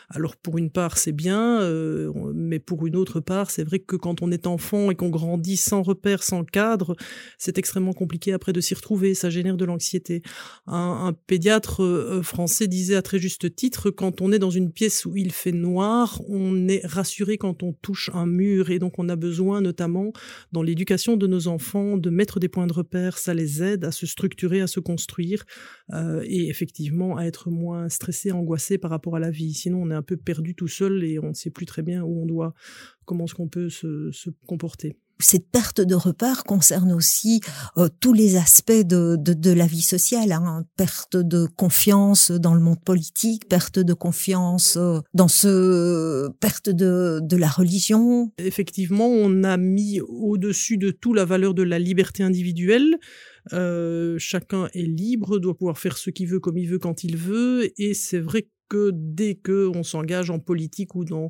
Alors 0.09 0.38
pour 0.38 0.57
une 0.57 0.69
part 0.69 0.97
c'est 0.97 1.12
bien, 1.12 1.62
euh, 1.62 2.12
mais 2.33 2.59
pour 2.59 2.88
une 2.88 2.95
autre 2.95 3.19
part 3.19 3.51
c'est 3.51 3.63
vrai 3.63 3.73
que 3.80 3.96
quand 3.96 4.22
on 4.22 4.31
est 4.31 4.48
enfant 4.48 4.92
et 4.92 4.96
qu'on 4.96 5.10
grandit 5.10 5.58
sans 5.58 5.81
repère, 5.81 6.24
sans 6.24 6.44
cadre, 6.44 6.96
c'est 7.38 7.58
extrêmement 7.58 7.94
compliqué 7.94 8.34
après 8.34 8.54
de 8.54 8.62
s'y 8.62 8.74
retrouver. 8.74 9.14
Ça 9.14 9.30
génère 9.30 9.58
de 9.58 9.66
l'anxiété. 9.66 10.22
Un, 10.68 11.14
pédiatre 11.28 11.84
euh, 11.84 12.22
français 12.22 12.68
disait 12.68 12.96
à 12.96 13.02
très 13.02 13.20
juste 13.20 13.56
titre, 13.56 13.90
quand 13.90 14.22
on 14.22 14.31
est 14.31 14.40
dans 14.40 14.50
une 14.50 14.72
pièce 14.72 15.06
où 15.06 15.16
il 15.16 15.31
fait 15.31 15.52
noir, 15.52 16.22
on 16.28 16.68
est 16.68 16.86
rassuré 16.86 17.38
quand 17.38 17.64
on 17.64 17.74
touche 17.74 18.10
un 18.14 18.25
mur 18.25 18.70
et 18.70 18.80
donc 18.80 19.00
on 19.00 19.10
a 19.10 19.16
besoin 19.16 19.62
notamment 19.62 20.12
dans 20.52 20.64
l'éducation 20.64 21.18
de 21.18 21.28
nos 21.28 21.48
enfants 21.48 21.98
de 21.98 22.10
mettre 22.10 22.40
des 22.40 22.50
points 22.50 22.68
de 22.68 22.74
repère. 22.74 23.18
Ça 23.18 23.34
les 23.34 23.64
aide 23.64 23.86
à 23.86 23.92
se 23.92 24.06
structurer, 24.06 24.62
à 24.62 24.68
se 24.68 24.80
construire 24.80 25.46
euh, 25.94 26.22
et 26.26 26.50
effectivement 26.50 27.18
à 27.18 27.26
être 27.26 27.50
moins 27.50 27.90
stressé, 27.90 28.31
angoissé 28.31 28.78
par 28.78 28.92
rapport 28.92 29.16
à 29.16 29.19
la 29.19 29.30
vie. 29.30 29.54
Sinon, 29.54 29.84
on 29.84 29.92
est 29.92 29.96
un 29.96 30.02
peu 30.02 30.18
perdu 30.18 30.56
tout 30.56 30.68
seul 30.68 31.04
et 31.04 31.19
on 31.19 31.30
ne 31.30 31.34
sait 31.34 31.50
plus 31.50 31.66
très 31.66 31.81
bien 31.81 32.04
où 32.04 32.22
on 32.22 32.26
doit 32.26 32.54
comment 33.06 33.26
est-ce 33.26 33.36
qu'on 33.36 33.48
peut 33.48 33.70
se, 33.70 34.12
se, 34.12 34.30
comporter. 34.48 34.98
Cette 35.20 35.50
perte 35.50 35.80
de 35.80 35.96
repères 35.96 36.44
concerne 36.44 36.92
aussi 36.92 37.40
euh, 37.78 37.88
tous 38.02 38.14
les 38.14 38.36
aspects 38.36 38.72
de, 38.72 39.16
de, 39.18 39.34
de 39.34 39.52
la 39.52 39.68
vie 39.68 39.82
sociale, 39.82 40.32
hein. 40.32 40.66
perte 40.76 41.16
de 41.16 41.48
confiance 41.56 42.32
dans 42.32 42.56
le 42.56 42.60
monde 42.60 42.84
politique, 42.84 43.48
perte 43.48 43.80
de 43.80 43.94
confiance 43.94 44.76
euh, 44.76 45.00
dans 45.14 45.28
ce 45.28 46.30
perte 46.40 46.70
de, 46.70 47.20
de 47.22 47.38
la 47.38 47.48
religion. 47.48 48.31
Effectivement, 48.38 49.07
on 49.07 49.44
a 49.44 49.56
mis 49.56 50.02
au-dessus 50.02 50.78
de 50.78 50.92
tout 50.92 51.14
la 51.14 51.26
valeur 51.26 51.54
de 51.54 51.64
la 51.64 51.80
liberté 51.80 52.24
individuelle. 52.24 52.98
Euh, 53.52 54.16
chacun 54.19 54.68
est 54.74 54.83
libre, 54.83 55.38
doit 55.40 55.56
pouvoir 55.56 55.78
faire 55.78 55.98
ce 55.98 56.10
qu'il 56.10 56.28
veut 56.28 56.40
comme 56.40 56.57
il 56.57 56.68
veut 56.68 56.80
quand 56.80 57.04
il 57.04 57.18
veut, 57.18 57.69
et 57.78 57.94
c'est 57.94 58.19
vrai 58.19 58.48
dès 58.94 59.35
que 59.35 59.69
on 59.75 59.83
s'engage 59.83 60.30
en 60.30 60.39
politique 60.39 60.95
ou 60.95 61.06
dans 61.06 61.30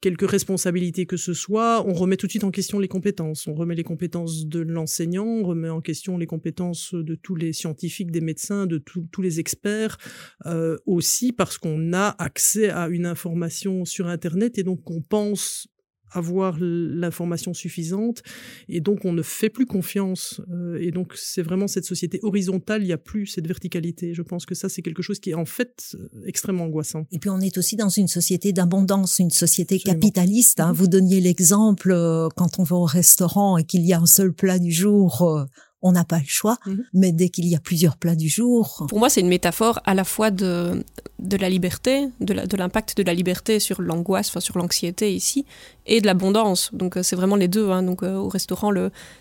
quelque 0.00 0.24
responsabilité 0.24 1.06
que 1.06 1.16
ce 1.16 1.32
soit, 1.32 1.84
on 1.86 1.94
remet 1.94 2.16
tout 2.16 2.26
de 2.26 2.32
suite 2.32 2.44
en 2.44 2.50
question 2.50 2.78
les 2.78 2.88
compétences. 2.88 3.46
On 3.46 3.54
remet 3.54 3.74
les 3.74 3.84
compétences 3.84 4.46
de 4.46 4.60
l'enseignant, 4.60 5.26
on 5.26 5.44
remet 5.44 5.68
en 5.68 5.80
question 5.80 6.18
les 6.18 6.26
compétences 6.26 6.94
de 6.94 7.14
tous 7.14 7.36
les 7.36 7.52
scientifiques, 7.52 8.10
des 8.10 8.20
médecins, 8.20 8.66
de 8.66 8.78
tous 8.78 9.22
les 9.22 9.40
experts, 9.40 9.98
euh, 10.46 10.76
aussi 10.86 11.32
parce 11.32 11.58
qu'on 11.58 11.92
a 11.92 12.14
accès 12.18 12.70
à 12.70 12.88
une 12.88 13.06
information 13.06 13.84
sur 13.84 14.06
Internet 14.08 14.58
et 14.58 14.62
donc 14.62 14.90
on 14.90 15.00
pense 15.00 15.68
avoir 16.14 16.56
l'information 16.60 17.54
suffisante 17.54 18.22
et 18.68 18.80
donc 18.80 19.04
on 19.04 19.12
ne 19.12 19.22
fait 19.22 19.50
plus 19.50 19.66
confiance 19.66 20.40
euh, 20.50 20.78
et 20.80 20.90
donc 20.90 21.12
c'est 21.16 21.42
vraiment 21.42 21.66
cette 21.66 21.84
société 21.84 22.20
horizontale 22.22 22.82
il 22.82 22.86
n'y 22.86 22.92
a 22.92 22.98
plus 22.98 23.26
cette 23.26 23.46
verticalité 23.46 24.14
je 24.14 24.22
pense 24.22 24.46
que 24.46 24.54
ça 24.54 24.68
c'est 24.68 24.82
quelque 24.82 25.02
chose 25.02 25.18
qui 25.18 25.30
est 25.30 25.34
en 25.34 25.44
fait 25.44 25.94
euh, 25.94 26.08
extrêmement 26.26 26.64
angoissant 26.64 27.06
et 27.12 27.18
puis 27.18 27.30
on 27.30 27.40
est 27.40 27.58
aussi 27.58 27.76
dans 27.76 27.88
une 27.88 28.08
société 28.08 28.52
d'abondance 28.52 29.18
une 29.18 29.30
société 29.30 29.78
capitaliste 29.78 30.60
hein. 30.60 30.72
Mm-hmm. 30.72 30.76
vous 30.76 30.86
donniez 30.86 31.20
l'exemple 31.20 31.92
euh, 31.92 32.28
quand 32.36 32.58
on 32.58 32.62
va 32.62 32.76
au 32.76 32.84
restaurant 32.84 33.58
et 33.58 33.64
qu'il 33.64 33.84
y 33.84 33.92
a 33.92 34.00
un 34.00 34.06
seul 34.06 34.32
plat 34.32 34.58
du 34.58 34.72
jour 34.72 35.46
on 35.84 35.92
n'a 35.92 36.04
pas 36.04 36.18
le 36.18 36.24
choix, 36.26 36.56
mhm. 36.66 36.84
mais 36.94 37.12
dès 37.12 37.28
qu'il 37.28 37.44
y 37.44 37.54
a 37.54 37.60
plusieurs 37.60 37.98
plats 37.98 38.16
du 38.16 38.28
jour. 38.28 38.86
Pour 38.88 38.98
moi, 38.98 39.10
c'est 39.10 39.20
une 39.20 39.28
métaphore 39.28 39.80
à 39.84 39.94
la 39.94 40.04
fois 40.04 40.30
de, 40.30 40.82
de 41.18 41.36
la 41.36 41.50
liberté, 41.50 42.08
de 42.20 42.56
l'impact 42.56 42.96
de, 42.96 43.02
de, 43.02 43.06
la 43.06 43.12
liberté 43.12 43.60
sur 43.60 43.82
l'angoisse, 43.82 44.30
enfin 44.30 44.40
sur 44.40 44.56
l'anxiété 44.56 45.14
ici, 45.14 45.44
et 45.86 46.00
de 46.00 46.06
l'abondance. 46.06 46.70
Donc 46.72 46.96
euh, 46.96 47.02
c'est 47.02 47.16
vraiment 47.16 47.36
les 47.36 47.48
deux. 47.48 47.70
Hein. 47.70 47.82
Donc 47.82 48.02
euh, 48.02 48.16
au 48.16 48.28
restaurant, 48.28 48.72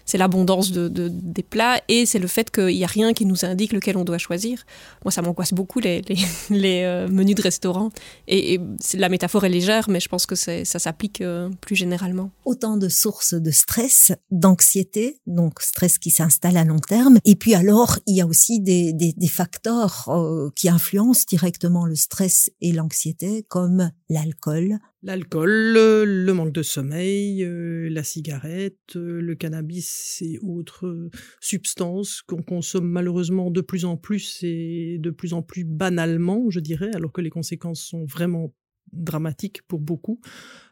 c'est 0.05 0.17
l'abondance 0.17 0.71
de, 0.71 0.87
des 0.87 1.43
plats 1.43 1.81
et 1.89 2.05
c'est 2.05 2.19
le 2.19 2.27
fait 2.27 2.49
qu'il 2.49 2.67
n'y 2.67 2.85
a 2.85 2.87
rien 2.87 3.13
qui 3.13 3.25
nous 3.25 3.43
indique 3.43 3.73
lequel 3.73 3.97
on 3.97 4.05
doit 4.05 4.17
choisir. 4.17 4.63
Moi, 5.03 5.11
ça 5.11 5.21
m'angoisse 5.21 5.53
beaucoup 5.53 5.79
les, 5.79 6.01
les, 6.03 6.17
les 6.49 6.83
euh, 6.83 7.09
menus 7.09 7.35
de 7.35 7.41
restaurant. 7.41 7.89
Et, 8.29 8.53
et 8.53 8.61
la 8.93 9.09
métaphore 9.09 9.43
est 9.43 9.49
légère, 9.49 9.89
mais 9.89 9.99
je 9.99 10.07
pense 10.07 10.25
que 10.25 10.35
ça 10.35 10.63
s'applique 10.63 11.21
plus 11.59 11.75
généralement. 11.75 12.31
Autant 12.45 12.77
de 12.77 12.87
sources 12.87 13.33
de 13.33 13.51
stress, 13.51 14.13
d'anxiété, 14.31 15.19
donc 15.27 15.61
stress 15.61 15.97
qui 15.97 16.09
s'installe 16.09 16.52
à 16.57 16.63
long 16.63 16.79
terme. 16.79 17.17
Et 17.25 17.35
puis 17.35 17.53
alors, 17.53 17.99
il 18.07 18.15
y 18.15 18.21
a 18.21 18.27
aussi 18.27 18.59
des, 18.59 18.93
facteurs 19.27 20.09
qui 20.55 20.69
influencent 20.69 21.25
directement 21.27 21.85
le 21.85 21.95
stress 21.95 22.51
et 22.61 22.71
l'anxiété, 22.71 23.43
comme 23.47 23.91
l'alcool, 24.09 24.79
L'alcool, 25.05 25.49
le 25.49 26.31
manque 26.31 26.53
de 26.53 26.63
sommeil, 26.63 27.43
euh, 27.43 27.89
la 27.89 28.05
cigarette, 28.05 28.95
euh, 28.95 29.19
le 29.19 29.35
cannabis 29.35 30.21
et 30.21 30.39
autres 30.41 31.09
substances 31.41 32.21
qu'on 32.21 32.41
consomme 32.41 32.89
malheureusement 32.89 33.51
de 33.51 33.59
plus 33.59 33.83
en 33.83 33.97
plus 33.97 34.39
et 34.43 34.97
de 35.01 35.09
plus 35.09 35.33
en 35.33 35.41
plus 35.41 35.65
banalement, 35.65 36.49
je 36.49 36.61
dirais, 36.61 36.89
alors 36.93 37.11
que 37.11 37.19
les 37.19 37.29
conséquences 37.29 37.81
sont 37.81 38.05
vraiment 38.05 38.53
dramatique 38.93 39.61
pour 39.63 39.81
beaucoup. 39.81 40.21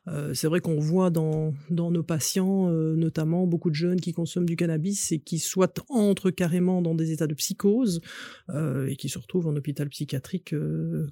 Euh, 0.07 0.33
c'est 0.33 0.47
vrai 0.47 0.61
qu'on 0.61 0.79
voit 0.79 1.09
dans, 1.11 1.53
dans 1.69 1.91
nos 1.91 2.01
patients, 2.01 2.69
euh, 2.69 2.95
notamment 2.95 3.45
beaucoup 3.45 3.69
de 3.69 3.75
jeunes 3.75 4.01
qui 4.01 4.13
consomment 4.13 4.47
du 4.47 4.55
cannabis 4.55 5.11
et 5.11 5.19
qui 5.19 5.37
soit 5.37 5.83
entrent 5.89 6.31
carrément 6.31 6.81
dans 6.81 6.95
des 6.95 7.11
états 7.11 7.27
de 7.27 7.35
psychose 7.35 8.01
euh, 8.49 8.87
et 8.87 8.95
qui 8.95 9.09
se 9.09 9.19
retrouvent 9.19 9.47
en 9.47 9.55
hôpital 9.55 9.89
psychiatrique 9.89 10.55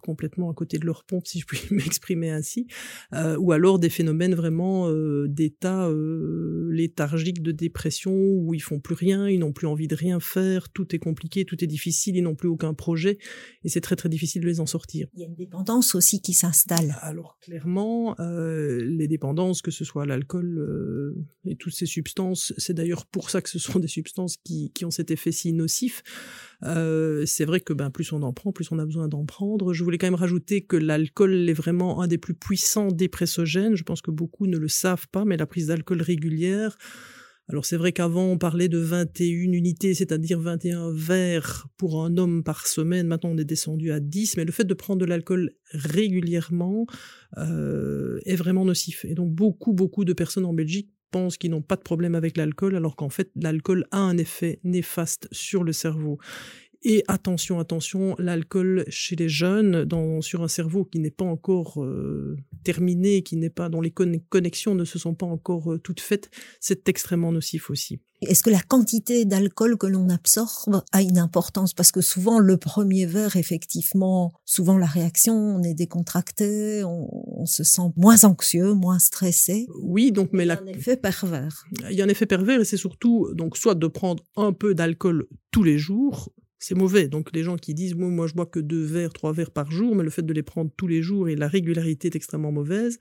complètement 0.01 0.49
à 0.49 0.53
côté 0.53 0.79
de 0.79 0.85
leur 0.85 1.03
pompe, 1.03 1.27
si 1.27 1.39
je 1.39 1.45
puis 1.45 1.61
m'exprimer 1.71 2.31
ainsi, 2.31 2.67
ou 3.37 3.51
alors 3.51 3.79
des 3.79 3.89
phénomènes 3.89 4.35
vraiment 4.35 4.91
d'état 5.27 5.89
léthargique 6.69 7.41
de 7.41 7.51
dépression 7.51 8.13
où 8.13 8.53
ils 8.53 8.61
font 8.61 8.79
plus 8.79 8.95
rien, 8.95 9.29
ils 9.29 9.39
n'ont 9.39 9.53
plus 9.53 9.67
envie 9.67 9.87
de 9.87 9.95
rien 9.95 10.19
faire, 10.19 10.69
tout 10.69 10.95
est 10.95 10.99
compliqué, 10.99 11.45
tout 11.45 11.63
est 11.63 11.67
difficile, 11.67 12.15
ils 12.15 12.23
n'ont 12.23 12.35
plus 12.35 12.49
aucun 12.49 12.73
projet 12.73 13.17
et 13.63 13.69
c'est 13.69 13.81
très 13.81 13.95
très 13.95 14.09
difficile 14.09 14.41
de 14.41 14.47
les 14.47 14.59
en 14.59 14.65
sortir. 14.65 15.07
Il 15.13 15.21
y 15.21 15.23
a 15.23 15.27
une 15.27 15.35
dépendance 15.35 15.95
aussi 15.95 16.21
qui 16.21 16.33
s'installe. 16.33 16.97
Alors 17.01 17.37
clairement, 17.41 18.15
euh, 18.19 18.78
les 18.81 19.07
dépendances, 19.07 19.61
que 19.61 19.71
ce 19.71 19.85
soit 19.85 20.05
l'alcool 20.05 20.57
euh, 20.57 21.15
et 21.45 21.55
toutes 21.55 21.73
ces 21.73 21.85
substances, 21.85 22.53
c'est 22.57 22.73
d'ailleurs 22.73 23.05
pour 23.05 23.29
ça 23.29 23.41
que 23.41 23.49
ce 23.49 23.59
sont 23.59 23.79
des 23.79 23.87
substances 23.87 24.37
qui, 24.37 24.71
qui 24.73 24.85
ont 24.85 24.91
cet 24.91 25.11
effet 25.11 25.31
si 25.31 25.53
nocif. 25.53 26.03
Euh, 26.63 27.23
c'est 27.25 27.45
vrai 27.45 27.59
que 27.59 27.73
ben, 27.73 27.89
plus 27.89 28.11
on 28.11 28.21
en 28.21 28.33
prend, 28.33 28.51
plus 28.51 28.71
on 28.71 28.79
a 28.79 28.85
besoin 28.85 29.07
d'en 29.07 29.25
prendre. 29.25 29.73
Je 29.73 29.83
voulais 29.83 29.97
quand 29.97 30.07
même 30.07 30.15
rajouter 30.15 30.61
que 30.61 30.75
l'alcool 30.75 31.49
est 31.49 31.53
vraiment 31.53 32.01
un 32.01 32.07
des 32.07 32.17
plus 32.17 32.33
puissants 32.33 32.89
dépressogènes. 32.89 33.75
Je 33.75 33.83
pense 33.83 34.01
que 34.01 34.11
beaucoup 34.11 34.47
ne 34.47 34.57
le 34.57 34.67
savent 34.67 35.07
pas, 35.09 35.25
mais 35.25 35.37
la 35.37 35.45
prise 35.45 35.67
d'alcool 35.67 36.01
régulière 36.01 36.77
alors 37.49 37.65
c'est 37.65 37.77
vrai 37.77 37.91
qu'avant 37.91 38.25
on 38.25 38.37
parlait 38.37 38.69
de 38.69 38.77
21 38.77 39.53
unités, 39.53 39.95
c'est-à-dire 39.95 40.39
21 40.39 40.91
verres 40.93 41.67
pour 41.77 42.03
un 42.03 42.15
homme 42.17 42.43
par 42.43 42.67
semaine. 42.67 43.07
Maintenant 43.07 43.31
on 43.31 43.37
est 43.39 43.45
descendu 43.45 43.91
à 43.91 43.99
10, 43.99 44.37
mais 44.37 44.45
le 44.45 44.51
fait 44.51 44.65
de 44.65 44.73
prendre 44.75 45.01
de 45.01 45.05
l'alcool 45.05 45.55
régulièrement 45.71 46.85
euh, 47.37 48.19
est 48.25 48.35
vraiment 48.35 48.65
nocif. 48.65 49.03
Et 49.05 49.15
donc 49.15 49.33
beaucoup 49.33 49.73
beaucoup 49.73 50.05
de 50.05 50.13
personnes 50.13 50.45
en 50.45 50.53
Belgique 50.53 50.91
pensent 51.09 51.37
qu'ils 51.37 51.49
n'ont 51.49 51.63
pas 51.63 51.75
de 51.75 51.81
problème 51.81 52.13
avec 52.13 52.37
l'alcool, 52.37 52.75
alors 52.75 52.95
qu'en 52.95 53.09
fait 53.09 53.31
l'alcool 53.35 53.87
a 53.89 53.97
un 53.97 54.17
effet 54.19 54.59
néfaste 54.63 55.27
sur 55.31 55.63
le 55.63 55.73
cerveau. 55.73 56.19
Et 56.81 57.03
attention, 57.07 57.59
attention, 57.59 58.15
l'alcool 58.19 58.85
chez 58.87 59.17
les 59.17 59.27
jeunes, 59.27 59.83
dans, 59.83 60.21
sur 60.21 60.43
un 60.43 60.47
cerveau 60.47 60.85
qui 60.85 60.99
n'est 60.99 61.11
pas 61.11 61.25
encore 61.25 61.83
euh, 61.83 62.37
terminé, 62.63 63.21
qui 63.21 63.35
n'est 63.35 63.49
pas, 63.49 63.67
dont 63.67 63.81
les 63.81 63.91
connexions 63.91 64.75
ne 64.75 64.85
se 64.85 64.97
sont 64.97 65.13
pas 65.13 65.25
encore 65.25 65.73
euh, 65.73 65.77
toutes 65.77 65.99
faites, 65.99 66.29
c'est 66.61 66.87
extrêmement 66.87 67.33
nocif 67.33 67.69
aussi. 67.69 67.99
Est-ce 68.21 68.43
que 68.43 68.49
la 68.49 68.61
quantité 68.61 69.23
d'alcool 69.23 69.77
que 69.77 69.87
l'on 69.87 70.09
absorbe 70.09 70.81
a 70.91 71.01
une 71.01 71.17
importance? 71.17 71.73
Parce 71.73 71.91
que 71.91 72.01
souvent, 72.01 72.39
le 72.39 72.57
premier 72.57 73.05
verre, 73.05 73.37
effectivement, 73.37 74.33
souvent 74.43 74.77
la 74.77 74.85
réaction, 74.85 75.33
on 75.33 75.63
est 75.63 75.73
décontracté, 75.73 76.83
on, 76.83 77.45
se 77.45 77.63
sent 77.63 77.93
moins 77.95 78.25
anxieux, 78.25 78.73
moins 78.73 78.99
stressé. 78.99 79.67
Oui, 79.81 80.11
donc 80.11 80.29
mais 80.33 80.43
il 80.43 80.47
y 80.47 80.51
a 80.51 80.61
un 80.61 80.65
effet 80.65 80.97
pervers. 80.97 81.63
Il 81.89 81.95
y 81.95 82.01
a 82.01 82.05
un 82.05 82.09
effet 82.09 82.25
pervers 82.25 82.59
et 82.59 82.65
c'est 82.65 82.77
surtout 82.77 83.29
donc 83.33 83.55
soit 83.55 83.75
de 83.75 83.87
prendre 83.87 84.23
un 84.35 84.51
peu 84.51 84.75
d'alcool 84.75 85.25
tous 85.51 85.63
les 85.63 85.77
jours, 85.77 86.29
c'est 86.59 86.75
mauvais. 86.75 87.07
Donc 87.07 87.29
les 87.33 87.43
gens 87.43 87.57
qui 87.57 87.73
disent 87.73 87.95
moi, 87.95 88.09
moi 88.09 88.27
je 88.27 88.33
bois 88.33 88.45
que 88.45 88.59
deux 88.59 88.83
verres, 88.83 89.13
trois 89.13 89.33
verres 89.33 89.51
par 89.51 89.71
jour, 89.71 89.95
mais 89.95 90.03
le 90.03 90.09
fait 90.09 90.21
de 90.21 90.33
les 90.33 90.43
prendre 90.43 90.69
tous 90.75 90.87
les 90.87 91.01
jours 91.01 91.29
et 91.29 91.35
la 91.35 91.47
régularité 91.47 92.09
est 92.09 92.15
extrêmement 92.15 92.51
mauvaise. 92.51 92.99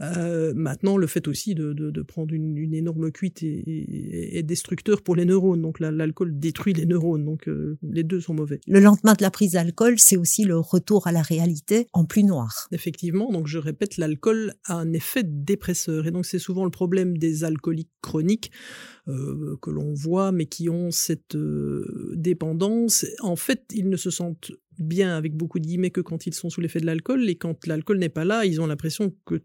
Euh, 0.00 0.52
maintenant, 0.54 0.96
le 0.96 1.06
fait 1.06 1.26
aussi 1.26 1.54
de, 1.54 1.72
de, 1.72 1.90
de 1.90 2.02
prendre 2.02 2.32
une, 2.32 2.56
une, 2.56 2.74
énorme 2.74 3.10
cuite 3.10 3.42
est, 3.42 3.64
est, 3.66 4.42
destructeur 4.42 5.02
pour 5.02 5.16
les 5.16 5.24
neurones. 5.24 5.62
Donc 5.62 5.80
l'alcool 5.80 6.38
détruit 6.38 6.72
les 6.72 6.86
neurones. 6.86 7.24
Donc 7.24 7.48
euh, 7.48 7.78
les 7.82 8.04
deux 8.04 8.20
sont 8.20 8.34
mauvais. 8.34 8.60
Le 8.66 8.80
lendemain 8.80 9.14
de 9.14 9.22
la 9.22 9.30
prise 9.30 9.52
d'alcool, 9.52 9.94
c'est 9.98 10.16
aussi 10.16 10.44
le 10.44 10.58
retour 10.58 11.06
à 11.06 11.12
la 11.12 11.22
réalité 11.22 11.88
en 11.92 12.04
plus 12.04 12.22
noir. 12.22 12.68
Effectivement. 12.72 13.32
Donc 13.32 13.48
je 13.48 13.58
répète, 13.58 13.96
l'alcool 13.96 14.54
a 14.66 14.74
un 14.74 14.92
effet 14.92 15.24
dépresseur. 15.24 16.06
Et 16.06 16.10
donc 16.10 16.26
c'est 16.26 16.38
souvent 16.38 16.64
le 16.64 16.70
problème 16.70 17.18
des 17.18 17.44
alcooliques 17.44 17.90
chroniques 18.00 18.52
euh, 19.08 19.56
que 19.62 19.70
l'on 19.70 19.94
voit, 19.94 20.32
mais 20.32 20.46
qui 20.46 20.68
ont 20.68 20.90
cette 20.90 21.34
euh, 21.34 22.12
dépendance. 22.14 23.06
En 23.20 23.36
fait, 23.36 23.64
ils 23.72 23.88
ne 23.88 23.96
se 23.96 24.10
sentent 24.10 24.52
bien 24.78 25.16
avec 25.16 25.34
beaucoup 25.34 25.58
de 25.58 25.66
guillemets 25.66 25.90
que 25.90 26.00
quand 26.00 26.26
ils 26.26 26.34
sont 26.34 26.50
sous 26.50 26.60
l'effet 26.60 26.80
de 26.80 26.86
l'alcool 26.86 27.28
et 27.28 27.36
quand 27.36 27.66
l'alcool 27.66 27.98
n'est 27.98 28.08
pas 28.08 28.24
là, 28.24 28.44
ils 28.44 28.60
ont 28.60 28.66
l'impression 28.66 29.12
que 29.24 29.42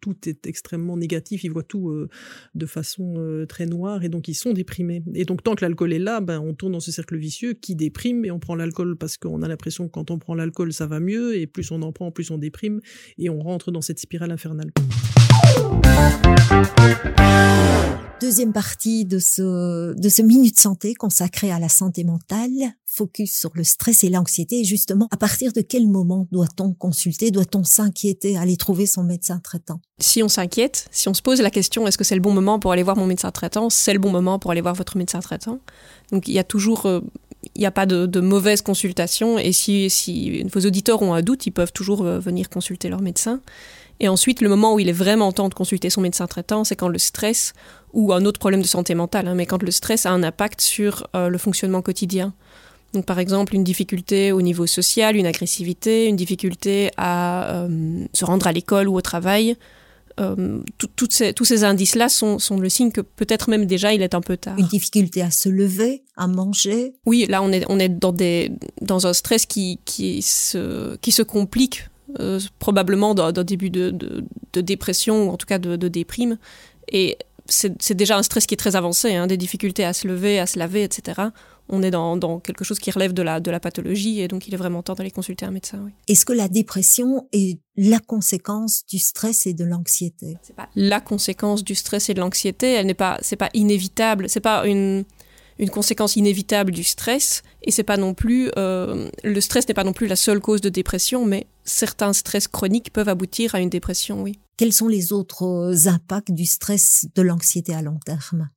tout 0.00 0.16
est 0.28 0.46
extrêmement 0.46 0.96
négatif, 0.96 1.44
ils 1.44 1.50
voient 1.50 1.62
tout 1.62 1.90
euh, 1.90 2.08
de 2.54 2.66
façon 2.66 3.14
euh, 3.18 3.46
très 3.46 3.66
noire 3.66 4.04
et 4.04 4.08
donc 4.08 4.28
ils 4.28 4.34
sont 4.34 4.52
déprimés. 4.52 5.02
Et 5.14 5.24
donc 5.24 5.42
tant 5.42 5.54
que 5.54 5.64
l'alcool 5.64 5.92
est 5.92 5.98
là, 5.98 6.20
ben, 6.20 6.40
on 6.40 6.54
tourne 6.54 6.72
dans 6.72 6.80
ce 6.80 6.92
cercle 6.92 7.16
vicieux 7.16 7.54
qui 7.54 7.74
déprime 7.74 8.24
et 8.24 8.30
on 8.30 8.38
prend 8.38 8.54
l'alcool 8.54 8.96
parce 8.96 9.16
qu'on 9.16 9.42
a 9.42 9.48
l'impression 9.48 9.86
que 9.86 9.92
quand 9.92 10.10
on 10.10 10.18
prend 10.18 10.34
l'alcool 10.34 10.72
ça 10.72 10.86
va 10.86 11.00
mieux 11.00 11.36
et 11.36 11.46
plus 11.46 11.70
on 11.70 11.82
en 11.82 11.92
prend, 11.92 12.10
plus 12.10 12.30
on 12.30 12.38
déprime 12.38 12.80
et 13.18 13.30
on 13.30 13.40
rentre 13.40 13.70
dans 13.70 13.82
cette 13.82 13.98
spirale 13.98 14.30
infernale. 14.30 14.70
Deuxième 18.24 18.54
partie 18.54 19.04
de 19.04 19.18
ce, 19.18 19.92
de 19.92 20.08
ce 20.08 20.22
Minute 20.22 20.58
Santé 20.58 20.94
consacré 20.94 21.50
à 21.50 21.58
la 21.58 21.68
santé 21.68 22.04
mentale, 22.04 22.72
focus 22.86 23.36
sur 23.38 23.50
le 23.52 23.64
stress 23.64 24.02
et 24.02 24.08
l'anxiété. 24.08 24.64
Justement, 24.64 25.08
à 25.10 25.18
partir 25.18 25.52
de 25.52 25.60
quel 25.60 25.86
moment 25.86 26.26
doit-on 26.32 26.72
consulter, 26.72 27.30
doit-on 27.30 27.64
s'inquiéter, 27.64 28.38
aller 28.38 28.56
trouver 28.56 28.86
son 28.86 29.02
médecin 29.02 29.40
traitant? 29.40 29.82
Si 30.00 30.22
on 30.22 30.30
s'inquiète, 30.30 30.88
si 30.90 31.06
on 31.10 31.12
se 31.12 31.20
pose 31.20 31.42
la 31.42 31.50
question 31.50 31.86
est-ce 31.86 31.98
que 31.98 32.04
c'est 32.04 32.14
le 32.14 32.22
bon 32.22 32.32
moment 32.32 32.58
pour 32.58 32.72
aller 32.72 32.82
voir 32.82 32.96
mon 32.96 33.04
médecin 33.04 33.30
traitant, 33.30 33.68
c'est 33.68 33.92
le 33.92 33.98
bon 33.98 34.10
moment 34.10 34.38
pour 34.38 34.52
aller 34.52 34.62
voir 34.62 34.74
votre 34.74 34.96
médecin 34.96 35.20
traitant. 35.20 35.60
Donc 36.10 36.26
il 36.26 36.32
y 36.32 36.38
a 36.38 36.44
toujours... 36.44 36.86
Euh, 36.86 37.00
il 37.54 37.60
n'y 37.60 37.66
a 37.66 37.70
pas 37.70 37.84
de, 37.84 38.06
de, 38.06 38.20
mauvaise 38.20 38.62
consultation 38.62 39.38
et 39.38 39.52
si, 39.52 39.90
si 39.90 40.42
vos 40.44 40.60
auditeurs 40.60 41.02
ont 41.02 41.12
un 41.12 41.20
doute, 41.20 41.44
ils 41.44 41.50
peuvent 41.50 41.74
toujours 41.74 42.00
euh, 42.00 42.18
venir 42.18 42.48
consulter 42.48 42.88
leur 42.88 43.02
médecin. 43.02 43.42
Et 44.00 44.08
ensuite, 44.08 44.40
le 44.40 44.48
moment 44.48 44.74
où 44.74 44.78
il 44.78 44.88
est 44.88 44.92
vraiment 44.92 45.30
temps 45.32 45.48
de 45.48 45.54
consulter 45.54 45.90
son 45.90 46.00
médecin 46.00 46.26
traitant, 46.26 46.64
c'est 46.64 46.74
quand 46.74 46.88
le 46.88 46.98
stress 46.98 47.52
ou 47.94 48.12
un 48.12 48.24
autre 48.24 48.38
problème 48.38 48.60
de 48.60 48.66
santé 48.66 48.94
mentale, 48.94 49.28
hein, 49.28 49.34
mais 49.34 49.46
quand 49.46 49.62
le 49.62 49.70
stress 49.70 50.04
a 50.04 50.10
un 50.10 50.22
impact 50.22 50.60
sur 50.60 51.06
euh, 51.14 51.28
le 51.28 51.38
fonctionnement 51.38 51.80
quotidien. 51.80 52.34
Donc, 52.92 53.06
par 53.06 53.18
exemple, 53.18 53.54
une 53.54 53.64
difficulté 53.64 54.30
au 54.30 54.42
niveau 54.42 54.66
social, 54.66 55.16
une 55.16 55.26
agressivité, 55.26 56.06
une 56.06 56.16
difficulté 56.16 56.90
à 56.96 57.64
euh, 57.64 58.04
se 58.12 58.24
rendre 58.24 58.46
à 58.46 58.52
l'école 58.52 58.88
ou 58.88 58.96
au 58.96 59.00
travail. 59.00 59.56
Euh, 60.20 60.60
ces, 61.10 61.32
tous 61.34 61.44
ces 61.44 61.64
indices-là 61.64 62.08
sont, 62.08 62.38
sont, 62.38 62.60
le 62.60 62.68
signe 62.68 62.92
que 62.92 63.00
peut-être 63.00 63.50
même 63.50 63.66
déjà 63.66 63.92
il 63.92 64.00
est 64.02 64.14
un 64.14 64.20
peu 64.20 64.36
tard. 64.36 64.56
Une 64.56 64.68
difficulté 64.68 65.22
à 65.22 65.32
se 65.32 65.48
lever, 65.48 66.04
à 66.16 66.28
manger. 66.28 66.94
Oui, 67.04 67.26
là 67.28 67.42
on 67.42 67.50
est, 67.50 67.64
on 67.68 67.80
est 67.80 67.88
dans, 67.88 68.12
des, 68.12 68.52
dans 68.80 69.08
un 69.08 69.12
stress 69.12 69.44
qui, 69.44 69.80
qui, 69.84 70.22
se, 70.22 70.94
qui 70.98 71.10
se 71.10 71.22
complique 71.22 71.88
euh, 72.20 72.38
probablement 72.60 73.14
d'un 73.14 73.32
début 73.42 73.70
de, 73.70 73.90
de, 73.90 74.24
de, 74.52 74.60
dépression 74.60 75.26
ou 75.26 75.30
en 75.30 75.36
tout 75.36 75.46
cas 75.46 75.58
de, 75.58 75.74
de 75.74 75.88
déprime. 75.88 76.38
Et 76.92 77.18
c'est 77.46 77.94
déjà 77.94 78.16
un 78.16 78.22
stress 78.22 78.46
qui 78.46 78.54
est 78.54 78.58
très 78.58 78.76
avancé, 78.76 79.14
hein, 79.14 79.26
des 79.26 79.36
difficultés 79.36 79.84
à 79.84 79.92
se 79.92 80.08
lever, 80.08 80.38
à 80.38 80.46
se 80.46 80.58
laver, 80.58 80.82
etc. 80.82 81.28
On 81.68 81.82
est 81.82 81.90
dans, 81.90 82.16
dans, 82.16 82.40
quelque 82.40 82.64
chose 82.64 82.78
qui 82.78 82.90
relève 82.90 83.12
de 83.12 83.22
la, 83.22 83.40
de 83.40 83.50
la 83.50 83.60
pathologie 83.60 84.20
et 84.20 84.28
donc 84.28 84.48
il 84.48 84.54
est 84.54 84.56
vraiment 84.56 84.82
temps 84.82 84.94
d'aller 84.94 85.10
consulter 85.10 85.46
un 85.46 85.50
médecin. 85.50 85.80
Oui. 85.84 85.92
Est-ce 86.08 86.24
que 86.26 86.32
la 86.32 86.48
dépression 86.48 87.26
est 87.32 87.58
la 87.76 88.00
conséquence 88.00 88.84
du 88.86 88.98
stress 88.98 89.46
et 89.46 89.54
de 89.54 89.64
l'anxiété? 89.64 90.36
C'est 90.42 90.56
pas 90.56 90.68
la 90.74 91.00
conséquence 91.00 91.64
du 91.64 91.74
stress 91.74 92.10
et 92.10 92.14
de 92.14 92.20
l'anxiété. 92.20 92.72
Elle 92.72 92.86
n'est 92.86 92.94
pas, 92.94 93.18
c'est 93.22 93.36
pas 93.36 93.50
inévitable. 93.54 94.28
C'est 94.28 94.40
pas 94.40 94.66
une 94.66 95.04
une 95.58 95.70
conséquence 95.70 96.16
inévitable 96.16 96.72
du 96.72 96.84
stress 96.84 97.42
et 97.62 97.70
c'est 97.70 97.82
pas 97.84 97.96
non 97.96 98.14
plus 98.14 98.50
euh, 98.56 99.08
le 99.22 99.40
stress 99.40 99.68
n'est 99.68 99.74
pas 99.74 99.84
non 99.84 99.92
plus 99.92 100.06
la 100.06 100.16
seule 100.16 100.40
cause 100.40 100.60
de 100.60 100.68
dépression 100.68 101.24
mais 101.24 101.46
certains 101.64 102.12
stress 102.12 102.48
chroniques 102.48 102.92
peuvent 102.92 103.08
aboutir 103.08 103.54
à 103.54 103.60
une 103.60 103.70
dépression 103.70 104.22
oui 104.22 104.38
quels 104.56 104.72
sont 104.72 104.88
les 104.88 105.12
autres 105.12 105.88
impacts 105.88 106.30
du 106.30 106.46
stress 106.46 107.06
de 107.14 107.22
l'anxiété 107.22 107.74
à 107.74 107.82
long 107.82 107.98
terme? 108.04 108.50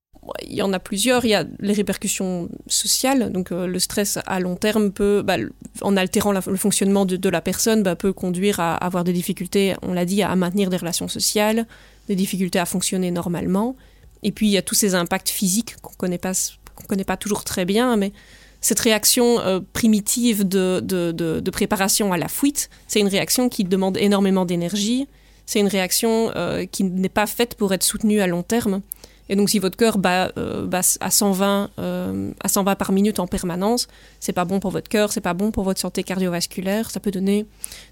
Il 0.46 0.54
y 0.54 0.62
en 0.62 0.74
a 0.74 0.80
plusieurs. 0.80 1.26
Il 1.26 1.30
y 1.30 1.36
a 1.36 1.46
les 1.60 1.74
répercussions 1.74 2.50
sociales. 2.68 3.32
Donc, 3.32 3.52
euh, 3.52 3.66
le 3.66 3.80
stress 3.80 4.20
à 4.26 4.40
long 4.40 4.56
terme 4.56 4.92
peut, 4.92 5.24
bah, 5.26 5.38
en 5.82 5.98
altérant 5.98 6.34
le 6.34 6.58
fonctionnement 6.58 7.06
de, 7.06 7.30
la 7.30 7.42
personne, 7.42 7.82
bah, 7.82 7.96
peut 7.96 8.14
conduire 8.14 8.60
à 8.60 8.76
avoir 8.76 9.04
des 9.04 9.14
difficultés, 9.14 9.76
on 9.82 9.94
l'a 9.94 10.06
dit, 10.06 10.22
à 10.22 10.36
maintenir 10.36 10.70
des 10.70 10.78
relations 10.78 11.08
sociales, 11.08 11.66
des 12.08 12.16
difficultés 12.16 12.60
à 12.60 12.66
fonctionner 12.66 13.10
normalement. 13.10 13.76
Et 14.22 14.32
puis, 14.32 14.48
il 14.48 14.52
y 14.52 14.58
a 14.58 14.62
tous 14.62 14.76
ces 14.76 14.96
impacts 14.96 15.30
physiques 15.30 15.78
qu'on 15.82 15.94
connaît 15.94 16.18
pas, 16.18 16.34
qu'on 16.78 16.86
connaît 16.86 17.04
pas 17.04 17.18
toujours 17.18 17.44
très 17.44 17.66
bien, 17.66 17.98
mais 17.98 18.14
cette 18.62 18.80
réaction 18.80 19.40
euh, 19.40 19.60
primitive 19.74 20.48
de, 20.48 20.80
de, 20.80 21.52
préparation 21.52 22.14
à 22.14 22.18
la 22.18 22.28
fuite, 22.28 22.70
c'est 22.88 23.00
une 23.00 23.08
réaction 23.08 23.50
qui 23.50 23.64
demande 23.64 23.98
énormément 23.98 24.46
d'énergie. 24.46 25.08
C'est 25.46 25.60
une 25.60 25.68
réaction 25.68 26.32
euh, 26.36 26.66
qui 26.66 26.84
n'est 26.84 27.10
pas 27.10 27.28
faite 27.28 27.56
pour 27.56 27.74
être 27.74 27.84
soutenue 27.84 28.22
à 28.22 28.28
long 28.28 28.44
terme. 28.44 28.82
Et 29.30 29.36
donc, 29.36 29.50
si 29.50 29.60
votre 29.60 29.78
cœur 29.78 29.98
bat, 29.98 30.32
euh, 30.38 30.68
à 31.00 31.12
120 31.12 31.72
euh, 31.80 32.32
à 32.42 32.48
120 32.48 32.76
par 32.76 32.92
minute 32.92 33.20
en 33.20 33.28
permanence, 33.28 33.88
c'est 34.20 34.34
pas 34.34 34.46
bon 34.46 34.60
pour 34.60 34.72
votre 34.72 34.90
cœur, 34.90 35.12
c'est 35.12 35.22
pas 35.22 35.34
bon 35.34 35.52
pour 35.52 35.64
votre 35.64 35.80
santé 35.80 36.04
cardiovasculaire. 36.04 36.92
Ça 36.92 37.00
peut 37.00 37.12
donner 37.12 37.46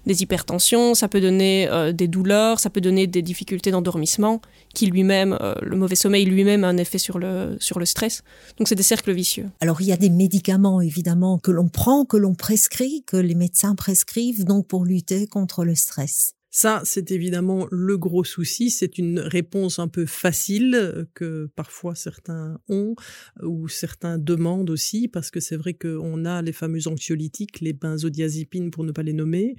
des 0.06 0.22
hypertensions, 0.22 0.94
ça 0.94 1.08
peut 1.08 1.20
donner 1.20 1.68
euh, 1.70 1.92
des 1.92 2.08
douleurs, 2.08 2.60
ça 2.60 2.70
peut 2.70 2.80
donner 2.80 3.06
des 3.06 3.22
difficultés 3.22 3.70
d'endormissement, 3.70 4.40
qui 4.74 4.86
lui-même, 4.86 5.38
le 5.62 5.76
mauvais 5.76 5.96
sommeil 5.96 6.24
lui-même 6.24 6.64
a 6.64 6.68
un 6.68 6.76
effet 6.76 6.98
sur 6.98 7.18
le 7.18 7.56
sur 7.60 7.78
le 7.78 7.86
stress. 7.86 8.22
Donc, 8.58 8.68
c'est 8.68 8.74
des 8.74 8.82
cercles 8.82 9.12
vicieux. 9.12 9.48
Alors, 9.60 9.80
il 9.80 9.86
y 9.86 9.92
a 9.92 9.96
des 9.96 10.10
médicaments 10.10 10.80
évidemment 10.80 11.38
que 11.38 11.50
l'on 11.50 11.68
prend, 11.68 12.04
que 12.04 12.16
l'on 12.16 12.34
prescrit, 12.34 13.02
que 13.06 13.16
les 13.16 13.34
médecins 13.34 13.74
prescrivent 13.74 14.44
donc 14.44 14.66
pour 14.66 14.84
lutter 14.84 15.26
contre 15.26 15.64
le 15.64 15.74
stress. 15.74 16.32
Ça, 16.58 16.80
c'est 16.84 17.10
évidemment 17.10 17.66
le 17.70 17.98
gros 17.98 18.24
souci. 18.24 18.70
C'est 18.70 18.96
une 18.96 19.18
réponse 19.18 19.78
un 19.78 19.88
peu 19.88 20.06
facile 20.06 20.74
euh, 20.74 21.04
que 21.12 21.50
parfois 21.54 21.94
certains 21.94 22.58
ont 22.70 22.94
ou 23.42 23.68
certains 23.68 24.16
demandent 24.16 24.70
aussi 24.70 25.06
parce 25.06 25.30
que 25.30 25.38
c'est 25.38 25.56
vrai 25.56 25.74
qu'on 25.74 26.24
a 26.24 26.40
les 26.40 26.54
fameux 26.54 26.88
anxiolytiques, 26.88 27.60
les 27.60 27.74
benzodiazépines 27.74 28.70
pour 28.70 28.84
ne 28.84 28.92
pas 28.92 29.02
les 29.02 29.12
nommer, 29.12 29.56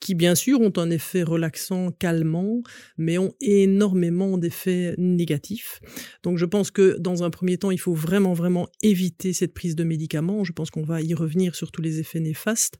qui 0.00 0.16
bien 0.16 0.34
sûr 0.34 0.60
ont 0.60 0.72
un 0.76 0.90
effet 0.90 1.22
relaxant, 1.22 1.92
calmant, 1.92 2.64
mais 2.98 3.16
ont 3.16 3.32
énormément 3.40 4.36
d'effets 4.36 4.96
négatifs. 4.98 5.80
Donc 6.24 6.36
je 6.36 6.46
pense 6.46 6.72
que 6.72 6.98
dans 6.98 7.22
un 7.22 7.30
premier 7.30 7.58
temps, 7.58 7.70
il 7.70 7.78
faut 7.78 7.94
vraiment, 7.94 8.32
vraiment 8.32 8.68
éviter 8.82 9.32
cette 9.32 9.54
prise 9.54 9.76
de 9.76 9.84
médicaments. 9.84 10.42
Je 10.42 10.52
pense 10.52 10.72
qu'on 10.72 10.82
va 10.82 11.00
y 11.00 11.14
revenir 11.14 11.54
sur 11.54 11.70
tous 11.70 11.80
les 11.80 12.00
effets 12.00 12.18
néfastes. 12.18 12.76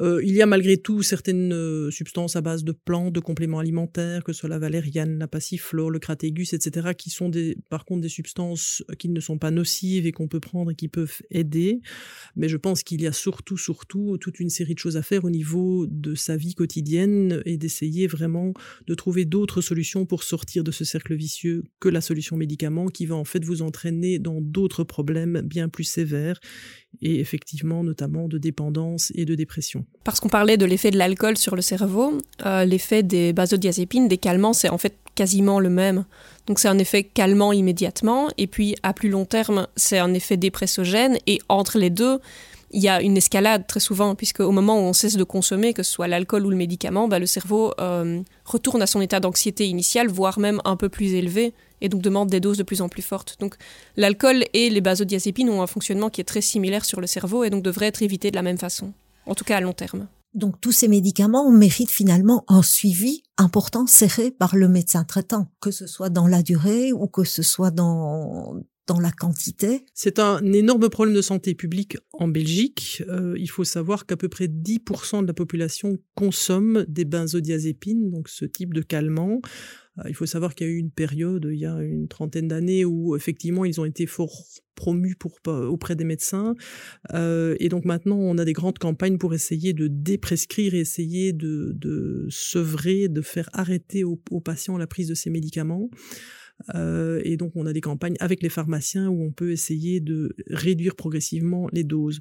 Euh, 0.00 0.22
il 0.24 0.34
y 0.34 0.42
a 0.42 0.46
malgré 0.46 0.76
tout 0.76 1.02
certaines 1.02 1.52
euh, 1.52 1.90
substances 1.90 2.36
à 2.36 2.40
base 2.40 2.64
de 2.64 2.72
plantes, 2.72 3.12
de 3.12 3.20
compléments 3.20 3.58
alimentaires, 3.58 4.22
que 4.22 4.32
ce 4.32 4.40
soit 4.40 4.48
la 4.48 4.58
valériane, 4.58 5.18
la 5.18 5.28
passiflore, 5.28 5.90
le 5.90 5.98
cratégus, 5.98 6.52
etc., 6.52 6.90
qui 6.96 7.10
sont 7.10 7.28
des, 7.28 7.56
par 7.68 7.84
contre 7.84 8.02
des 8.02 8.08
substances 8.08 8.84
qui 8.98 9.08
ne 9.08 9.20
sont 9.20 9.38
pas 9.38 9.50
nocives 9.50 10.06
et 10.06 10.12
qu'on 10.12 10.28
peut 10.28 10.40
prendre 10.40 10.70
et 10.70 10.74
qui 10.74 10.88
peuvent 10.88 11.20
aider. 11.30 11.80
Mais 12.36 12.48
je 12.48 12.56
pense 12.56 12.82
qu'il 12.82 13.02
y 13.02 13.06
a 13.06 13.12
surtout, 13.12 13.56
surtout 13.56 14.16
toute 14.18 14.40
une 14.40 14.50
série 14.50 14.74
de 14.74 14.78
choses 14.78 14.96
à 14.96 15.02
faire 15.02 15.24
au 15.24 15.30
niveau 15.30 15.86
de 15.88 16.14
sa 16.14 16.36
vie 16.36 16.54
quotidienne 16.54 17.42
et 17.44 17.56
d'essayer 17.56 18.06
vraiment 18.06 18.52
de 18.86 18.94
trouver 18.94 19.24
d'autres 19.24 19.60
solutions 19.60 20.06
pour 20.06 20.22
sortir 20.22 20.64
de 20.64 20.70
ce 20.70 20.84
cercle 20.84 21.14
vicieux 21.14 21.64
que 21.80 21.88
la 21.88 22.00
solution 22.00 22.36
médicament 22.36 22.86
qui 22.86 23.06
va 23.06 23.16
en 23.16 23.24
fait 23.24 23.44
vous 23.44 23.62
entraîner 23.62 24.18
dans 24.18 24.40
d'autres 24.40 24.84
problèmes 24.84 25.40
bien 25.42 25.68
plus 25.68 25.84
sévères 25.84 26.40
et 27.00 27.20
effectivement 27.20 27.84
notamment 27.84 28.28
de 28.28 28.38
dépendance 28.38 29.12
et 29.14 29.24
de 29.24 29.34
dépression. 29.34 29.84
Parce 30.04 30.20
qu'on 30.20 30.28
parlait 30.28 30.56
de 30.56 30.64
l'effet 30.64 30.90
de 30.90 30.98
l'alcool 30.98 31.36
sur 31.36 31.54
le 31.54 31.62
cerveau, 31.62 32.18
euh, 32.44 32.64
l'effet 32.64 33.02
des 33.02 33.32
benzodiazépines, 33.32 34.08
des 34.08 34.18
calmants, 34.18 34.52
c'est 34.52 34.70
en 34.70 34.78
fait 34.78 34.96
quasiment 35.14 35.60
le 35.60 35.68
même. 35.68 36.04
Donc 36.46 36.58
c'est 36.58 36.68
un 36.68 36.78
effet 36.78 37.02
calmant 37.02 37.52
immédiatement, 37.52 38.28
et 38.38 38.46
puis 38.46 38.76
à 38.82 38.92
plus 38.92 39.08
long 39.08 39.24
terme, 39.24 39.66
c'est 39.76 39.98
un 39.98 40.14
effet 40.14 40.36
dépressogène, 40.36 41.18
et 41.26 41.40
entre 41.48 41.78
les 41.78 41.90
deux, 41.90 42.20
il 42.70 42.82
y 42.82 42.88
a 42.88 43.00
une 43.00 43.16
escalade 43.16 43.66
très 43.66 43.80
souvent, 43.80 44.14
puisque 44.14 44.40
au 44.40 44.50
moment 44.50 44.76
où 44.76 44.82
on 44.82 44.92
cesse 44.92 45.16
de 45.16 45.24
consommer, 45.24 45.72
que 45.72 45.82
ce 45.82 45.92
soit 45.92 46.08
l'alcool 46.08 46.44
ou 46.46 46.50
le 46.50 46.56
médicament, 46.56 47.08
bah, 47.08 47.18
le 47.18 47.26
cerveau 47.26 47.72
euh, 47.80 48.20
retourne 48.44 48.82
à 48.82 48.86
son 48.86 49.00
état 49.00 49.20
d'anxiété 49.20 49.66
initial, 49.66 50.08
voire 50.08 50.38
même 50.38 50.60
un 50.64 50.76
peu 50.76 50.88
plus 50.88 51.14
élevé, 51.14 51.54
et 51.80 51.88
donc 51.88 52.02
demande 52.02 52.28
des 52.28 52.40
doses 52.40 52.58
de 52.58 52.62
plus 52.62 52.82
en 52.82 52.88
plus 52.88 53.02
fortes. 53.02 53.36
Donc 53.40 53.56
l'alcool 53.96 54.44
et 54.52 54.68
les 54.70 54.80
benzodiazépines 54.80 55.48
ont 55.48 55.62
un 55.62 55.66
fonctionnement 55.66 56.10
qui 56.10 56.20
est 56.20 56.24
très 56.24 56.42
similaire 56.42 56.84
sur 56.84 57.00
le 57.00 57.06
cerveau, 57.06 57.44
et 57.44 57.50
donc 57.50 57.62
devraient 57.62 57.86
être 57.86 58.02
évités 58.02 58.30
de 58.30 58.36
la 58.36 58.42
même 58.42 58.58
façon, 58.58 58.92
en 59.26 59.34
tout 59.34 59.44
cas 59.44 59.56
à 59.56 59.60
long 59.60 59.72
terme. 59.72 60.06
Donc 60.34 60.60
tous 60.60 60.72
ces 60.72 60.88
médicaments 60.88 61.50
méritent 61.50 61.90
finalement 61.90 62.44
un 62.48 62.62
suivi 62.62 63.22
important 63.38 63.86
serré 63.86 64.30
par 64.30 64.56
le 64.56 64.68
médecin 64.68 65.04
traitant, 65.04 65.48
que 65.60 65.70
ce 65.70 65.86
soit 65.86 66.10
dans 66.10 66.26
la 66.26 66.42
durée 66.42 66.92
ou 66.92 67.06
que 67.06 67.24
ce 67.24 67.42
soit 67.42 67.70
dans 67.70 68.56
dans 68.88 68.98
la 68.98 69.12
quantité 69.12 69.84
C'est 69.94 70.18
un 70.18 70.42
énorme 70.52 70.88
problème 70.88 71.14
de 71.14 71.20
santé 71.22 71.54
publique 71.54 71.98
en 72.12 72.26
Belgique. 72.26 73.02
Euh, 73.08 73.34
il 73.38 73.48
faut 73.48 73.64
savoir 73.64 74.06
qu'à 74.06 74.16
peu 74.16 74.28
près 74.28 74.46
10% 74.46 75.22
de 75.22 75.26
la 75.26 75.34
population 75.34 75.98
consomme 76.14 76.84
des 76.88 77.04
benzodiazépines, 77.04 78.10
donc 78.10 78.28
ce 78.28 78.46
type 78.46 78.72
de 78.72 78.80
calmant. 78.80 79.40
Euh, 79.98 80.04
il 80.08 80.14
faut 80.14 80.26
savoir 80.26 80.54
qu'il 80.54 80.66
y 80.66 80.70
a 80.70 80.72
eu 80.72 80.78
une 80.78 80.90
période, 80.90 81.48
il 81.52 81.58
y 81.58 81.66
a 81.66 81.80
une 81.82 82.08
trentaine 82.08 82.48
d'années, 82.48 82.86
où 82.86 83.14
effectivement 83.14 83.66
ils 83.66 83.78
ont 83.78 83.84
été 83.84 84.06
fort 84.06 84.42
promus 84.74 85.16
pour, 85.16 85.38
auprès 85.46 85.94
des 85.94 86.04
médecins. 86.04 86.54
Euh, 87.12 87.56
et 87.60 87.68
donc 87.68 87.84
maintenant, 87.84 88.16
on 88.16 88.38
a 88.38 88.44
des 88.46 88.54
grandes 88.54 88.78
campagnes 88.78 89.18
pour 89.18 89.34
essayer 89.34 89.74
de 89.74 89.86
déprescrire, 89.86 90.74
essayer 90.74 91.34
de, 91.34 91.72
de 91.74 92.26
sevrer, 92.30 93.08
de 93.08 93.20
faire 93.20 93.50
arrêter 93.52 94.02
aux 94.04 94.40
patients 94.40 94.78
la 94.78 94.86
prise 94.86 95.08
de 95.08 95.14
ces 95.14 95.28
médicaments. 95.28 95.90
Euh, 96.74 97.20
et 97.24 97.36
donc, 97.36 97.52
on 97.54 97.66
a 97.66 97.72
des 97.72 97.80
campagnes 97.80 98.16
avec 98.20 98.42
les 98.42 98.48
pharmaciens 98.48 99.08
où 99.08 99.22
on 99.22 99.30
peut 99.30 99.52
essayer 99.52 100.00
de 100.00 100.34
réduire 100.48 100.96
progressivement 100.96 101.68
les 101.72 101.84
doses. 101.84 102.18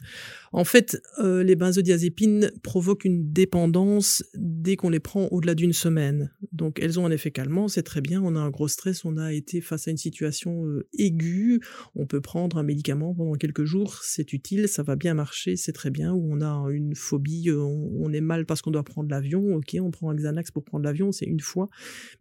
En 0.53 0.63
fait, 0.63 1.01
euh, 1.19 1.43
les 1.43 1.55
benzodiazépines 1.55 2.51
provoquent 2.63 3.05
une 3.05 3.31
dépendance 3.31 4.23
dès 4.35 4.75
qu'on 4.75 4.89
les 4.89 4.99
prend 4.99 5.27
au-delà 5.31 5.55
d'une 5.55 5.73
semaine. 5.73 6.31
Donc, 6.51 6.79
elles 6.81 6.99
ont 6.99 7.05
un 7.05 7.11
effet 7.11 7.31
calmant, 7.31 7.67
c'est 7.67 7.83
très 7.83 8.01
bien. 8.01 8.21
On 8.21 8.35
a 8.35 8.39
un 8.39 8.49
gros 8.49 8.67
stress, 8.67 9.05
on 9.05 9.17
a 9.17 9.33
été 9.33 9.61
face 9.61 9.87
à 9.87 9.91
une 9.91 9.97
situation 9.97 10.65
euh, 10.65 10.87
aiguë. 10.97 11.59
On 11.95 12.05
peut 12.05 12.21
prendre 12.21 12.57
un 12.57 12.63
médicament 12.63 13.13
pendant 13.13 13.33
quelques 13.33 13.65
jours, 13.65 13.99
c'est 14.03 14.33
utile, 14.33 14.67
ça 14.67 14.83
va 14.83 14.95
bien 14.95 15.13
marcher, 15.13 15.55
c'est 15.55 15.73
très 15.73 15.89
bien. 15.89 16.13
Ou 16.13 16.27
on 16.31 16.41
a 16.41 16.67
une 16.71 16.95
phobie, 16.95 17.51
on, 17.51 17.91
on 17.99 18.13
est 18.13 18.21
mal 18.21 18.45
parce 18.45 18.61
qu'on 18.61 18.71
doit 18.71 18.83
prendre 18.83 19.09
l'avion. 19.09 19.55
Ok, 19.55 19.75
on 19.81 19.91
prend 19.91 20.09
un 20.09 20.15
Xanax 20.15 20.51
pour 20.51 20.63
prendre 20.63 20.85
l'avion, 20.85 21.11
c'est 21.11 21.25
une 21.25 21.39
fois. 21.39 21.69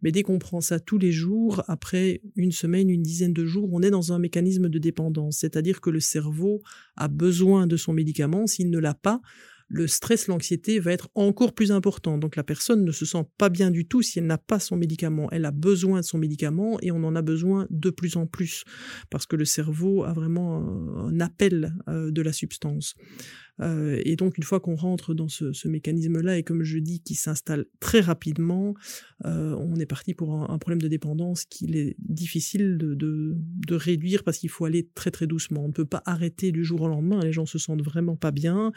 Mais 0.01 0.11
dès 0.11 0.23
qu'on 0.23 0.39
prend 0.39 0.61
ça 0.61 0.79
tous 0.79 0.97
les 0.97 1.11
jours, 1.11 1.63
après 1.67 2.06
une 2.35 2.51
semaine, 2.51 2.89
une 2.89 3.03
dizaine 3.03 3.33
de 3.33 3.45
jours, 3.45 3.69
on 3.71 3.81
est 3.81 3.89
dans 3.89 4.13
un 4.13 4.19
mécanisme 4.19 4.69
de 4.69 4.79
dépendance, 4.79 5.37
c'est-à-dire 5.37 5.81
que 5.81 5.89
le 5.89 5.99
cerveau 5.99 6.61
a 6.95 7.07
besoin 7.07 7.67
de 7.67 7.77
son 7.77 7.93
médicament, 7.93 8.47
s'il 8.47 8.69
ne 8.69 8.79
l'a 8.79 8.93
pas, 8.93 9.21
le 9.67 9.87
stress, 9.87 10.27
l'anxiété 10.27 10.79
va 10.79 10.93
être 10.93 11.09
encore 11.15 11.53
plus 11.53 11.71
important. 11.71 12.17
Donc 12.17 12.35
la 12.35 12.43
personne 12.43 12.85
ne 12.85 12.91
se 12.91 13.05
sent 13.05 13.25
pas 13.37 13.49
bien 13.49 13.71
du 13.71 13.87
tout 13.87 14.01
si 14.01 14.19
elle 14.19 14.27
n'a 14.27 14.37
pas 14.37 14.59
son 14.59 14.77
médicament. 14.77 15.29
Elle 15.31 15.45
a 15.45 15.51
besoin 15.51 15.99
de 15.99 16.05
son 16.05 16.17
médicament 16.17 16.77
et 16.81 16.91
on 16.91 17.03
en 17.03 17.15
a 17.15 17.21
besoin 17.21 17.67
de 17.69 17.89
plus 17.89 18.15
en 18.15 18.27
plus 18.27 18.63
parce 19.09 19.25
que 19.25 19.35
le 19.35 19.45
cerveau 19.45 20.03
a 20.03 20.13
vraiment 20.13 20.63
un 20.97 21.19
appel 21.19 21.75
euh, 21.87 22.11
de 22.11 22.21
la 22.21 22.33
substance. 22.33 22.95
Euh, 23.61 23.99
et 24.05 24.15
donc, 24.15 24.37
une 24.37 24.43
fois 24.43 24.59
qu'on 24.59 24.75
rentre 24.75 25.13
dans 25.13 25.27
ce, 25.27 25.67
mécanisme-là, 25.67 26.37
et 26.37 26.43
comme 26.43 26.63
je 26.63 26.77
dis, 26.77 27.01
qui 27.01 27.15
s'installe 27.15 27.65
très 27.79 27.99
rapidement, 27.99 28.73
euh, 29.25 29.55
on 29.57 29.75
est 29.77 29.85
parti 29.85 30.13
pour 30.13 30.33
un, 30.49 30.57
problème 30.57 30.81
de 30.81 30.87
dépendance 30.87 31.45
qu'il 31.45 31.75
est 31.75 31.95
difficile 31.99 32.77
de, 32.77 33.35
réduire 33.69 34.23
parce 34.23 34.37
qu'il 34.37 34.49
faut 34.49 34.65
aller 34.65 34.89
très 34.95 35.11
très 35.11 35.27
doucement. 35.27 35.63
On 35.63 35.67
ne 35.67 35.73
peut 35.73 35.85
pas 35.85 36.01
arrêter 36.05 36.51
du 36.51 36.63
jour 36.63 36.81
au 36.81 36.87
lendemain. 36.87 37.19
Les 37.19 37.31
gens 37.31 37.45
se 37.45 37.57
sentent 37.57 37.83
vraiment 37.83 38.15
pas 38.15 38.31
bien. 38.31 38.71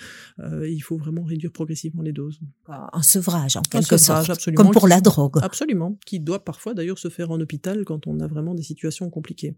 Il 0.81 0.83
faut 0.83 0.97
vraiment 0.97 1.23
réduire 1.23 1.53
progressivement 1.53 2.01
les 2.01 2.13
doses. 2.13 2.41
Un 2.67 3.03
sevrage, 3.03 3.59
en 3.59 3.61
quelque 3.61 3.99
sorte, 3.99 4.31
absolument, 4.31 4.63
comme 4.65 4.73
pour 4.73 4.89
la 4.89 5.03
drogue. 5.03 5.37
Absolument, 5.43 5.99
qui 6.07 6.21
doit 6.21 6.43
parfois 6.43 6.73
d'ailleurs 6.73 6.99
se 6.99 7.11
faire 7.11 7.31
en 7.31 7.39
hôpital 7.39 7.85
quand 7.85 8.07
on 8.07 8.19
a 8.21 8.27
vraiment 8.27 8.55
des 8.55 8.63
situations 8.63 9.11
compliquées. 9.11 9.55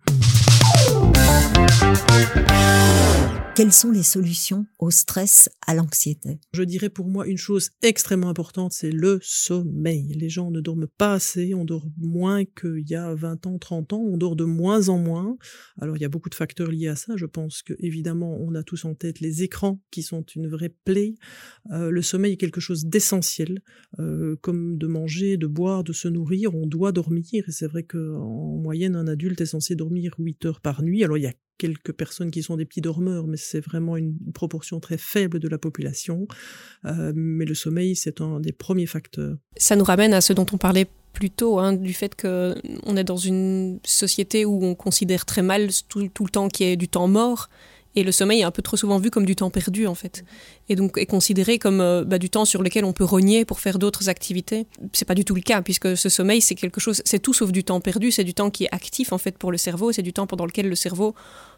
Quelles 3.54 3.72
sont 3.74 3.90
les 3.90 4.02
solutions 4.02 4.64
au 4.78 4.90
stress, 4.90 5.50
à 5.66 5.74
l'anxiété? 5.74 6.40
Je 6.54 6.62
dirais 6.62 6.88
pour 6.88 7.10
moi 7.10 7.26
une 7.26 7.36
chose 7.36 7.68
extrêmement 7.82 8.30
importante, 8.30 8.72
c'est 8.72 8.90
le 8.90 9.18
sommeil. 9.20 10.14
Les 10.14 10.30
gens 10.30 10.50
ne 10.50 10.62
dorment 10.62 10.86
pas 10.86 11.12
assez, 11.12 11.52
on 11.52 11.66
dort 11.66 11.86
moins 11.98 12.46
qu'il 12.46 12.88
y 12.88 12.94
a 12.94 13.14
20 13.14 13.46
ans, 13.46 13.58
30 13.58 13.92
ans, 13.92 14.00
on 14.00 14.16
dort 14.16 14.36
de 14.36 14.44
moins 14.44 14.88
en 14.88 14.96
moins. 14.96 15.36
Alors 15.78 15.98
il 15.98 16.00
y 16.00 16.04
a 16.06 16.08
beaucoup 16.08 16.30
de 16.30 16.34
facteurs 16.34 16.70
liés 16.70 16.88
à 16.88 16.96
ça. 16.96 17.12
Je 17.16 17.26
pense 17.26 17.62
que 17.62 17.74
évidemment 17.78 18.38
on 18.40 18.54
a 18.54 18.62
tous 18.62 18.86
en 18.86 18.94
tête 18.94 19.20
les 19.20 19.42
écrans 19.42 19.82
qui 19.90 20.02
sont 20.02 20.22
une 20.34 20.48
vraie 20.48 20.74
plaie. 20.86 21.16
Euh, 21.72 21.90
le 21.90 22.00
sommeil 22.00 22.32
est 22.32 22.38
quelque 22.38 22.60
chose 22.60 22.86
d'essentiel, 22.86 23.60
euh, 23.98 24.34
comme 24.40 24.78
de 24.78 24.86
manger, 24.86 25.36
de 25.36 25.46
boire, 25.46 25.84
de 25.84 25.92
se 25.92 26.08
nourrir. 26.08 26.54
On 26.54 26.66
doit 26.66 26.92
dormir 26.92 27.44
et 27.46 27.52
c'est 27.52 27.66
vrai 27.66 27.82
qu'en 27.82 28.56
moyenne 28.56 28.96
un 28.96 29.08
adulte 29.08 29.42
est 29.42 29.46
censé 29.46 29.76
dormir 29.76 30.14
8 30.18 30.46
heures 30.46 30.60
par 30.62 30.82
nuit. 30.82 31.04
Alors 31.04 31.18
il 31.18 31.24
y 31.24 31.26
a 31.26 31.34
quelques 31.58 31.92
personnes 31.92 32.30
qui 32.30 32.42
sont 32.42 32.56
des 32.56 32.64
petits 32.64 32.80
dormeurs, 32.80 33.26
mais 33.26 33.36
c'est 33.36 33.60
vraiment 33.60 33.96
une 33.96 34.16
proportion 34.34 34.80
très 34.80 34.98
faible 34.98 35.38
de 35.38 35.48
la 35.48 35.58
population. 35.58 36.26
Euh, 36.84 37.12
mais 37.14 37.44
le 37.44 37.54
sommeil, 37.54 37.94
c'est 37.96 38.20
un 38.20 38.40
des 38.40 38.52
premiers 38.52 38.86
facteurs. 38.86 39.36
Ça 39.56 39.76
nous 39.76 39.84
ramène 39.84 40.14
à 40.14 40.20
ce 40.20 40.32
dont 40.32 40.46
on 40.52 40.58
parlait 40.58 40.86
plus 41.12 41.30
tôt, 41.30 41.58
hein, 41.58 41.74
du 41.74 41.92
fait 41.92 42.20
qu'on 42.20 42.96
est 42.96 43.04
dans 43.04 43.16
une 43.16 43.78
société 43.84 44.44
où 44.44 44.64
on 44.64 44.74
considère 44.74 45.26
très 45.26 45.42
mal 45.42 45.68
tout, 45.88 46.08
tout 46.08 46.24
le 46.24 46.30
temps 46.30 46.48
qui 46.48 46.64
est 46.64 46.76
du 46.76 46.88
temps 46.88 47.08
mort 47.08 47.48
et 47.94 48.02
le 48.04 48.12
sommeil 48.12 48.40
est 48.40 48.44
un 48.44 48.50
peu 48.50 48.62
trop 48.62 48.76
souvent 48.76 48.98
vu 48.98 49.10
comme 49.10 49.26
du 49.26 49.36
temps 49.36 49.50
perdu, 49.50 49.86
en 49.86 49.94
fait. 49.94 50.24
Et 50.68 50.76
donc 50.76 50.96
est 50.96 51.06
considéré 51.06 51.58
comme 51.58 51.80
euh, 51.80 52.04
bah, 52.04 52.18
du 52.18 52.30
temps 52.30 52.44
sur 52.44 52.62
lequel 52.62 52.84
on 52.84 52.92
peut 52.92 53.04
rogner 53.04 53.44
pour 53.44 53.60
faire 53.60 53.78
d'autres 53.78 54.08
activités. 54.08 54.66
C'est 54.92 55.04
pas 55.04 55.14
du 55.14 55.24
tout 55.24 55.34
le 55.34 55.42
cas, 55.42 55.60
puisque 55.62 55.96
ce 55.96 56.08
sommeil, 56.08 56.40
c'est 56.40 56.54
quelque 56.54 56.80
chose, 56.80 57.02
c'est 57.04 57.18
tout 57.18 57.34
sauf 57.34 57.52
du 57.52 57.64
temps 57.64 57.80
perdu, 57.80 58.10
c'est 58.10 58.24
du 58.24 58.34
temps 58.34 58.50
qui 58.50 58.64
est 58.64 58.74
actif, 58.74 59.12
en 59.12 59.18
fait, 59.18 59.36
pour 59.36 59.52
le 59.52 59.58
cerveau. 59.58 59.92
C'est 59.92 60.02
du 60.02 60.12
temps 60.12 60.26
pendant 60.26 60.46
lequel 60.46 60.68
le 60.68 60.74
cerveau, 60.74 61.14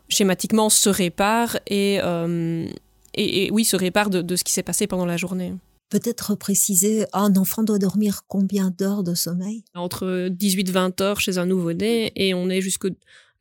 schématiquement, 0.08 0.70
se 0.70 0.88
répare 0.88 1.58
et, 1.68 2.00
euh, 2.02 2.66
et, 3.14 3.50
oui, 3.52 3.64
se 3.64 3.76
répare 3.76 4.10
de, 4.10 4.20
de 4.20 4.36
ce 4.36 4.42
qui 4.42 4.52
s'est 4.52 4.64
passé 4.64 4.86
pendant 4.88 5.06
la 5.06 5.16
journée. 5.16 5.52
Peut-être 5.90 6.34
préciser, 6.34 7.06
un 7.12 7.36
enfant 7.36 7.62
doit 7.62 7.78
dormir 7.78 8.22
combien 8.26 8.74
d'heures 8.76 9.04
de 9.04 9.14
sommeil? 9.14 9.62
Entre 9.74 10.28
18-20 10.28 11.00
heures 11.02 11.20
chez 11.20 11.38
un 11.38 11.46
nouveau-né 11.46 12.10
et 12.16 12.34
on 12.34 12.48
est 12.48 12.60
jusque 12.60 12.88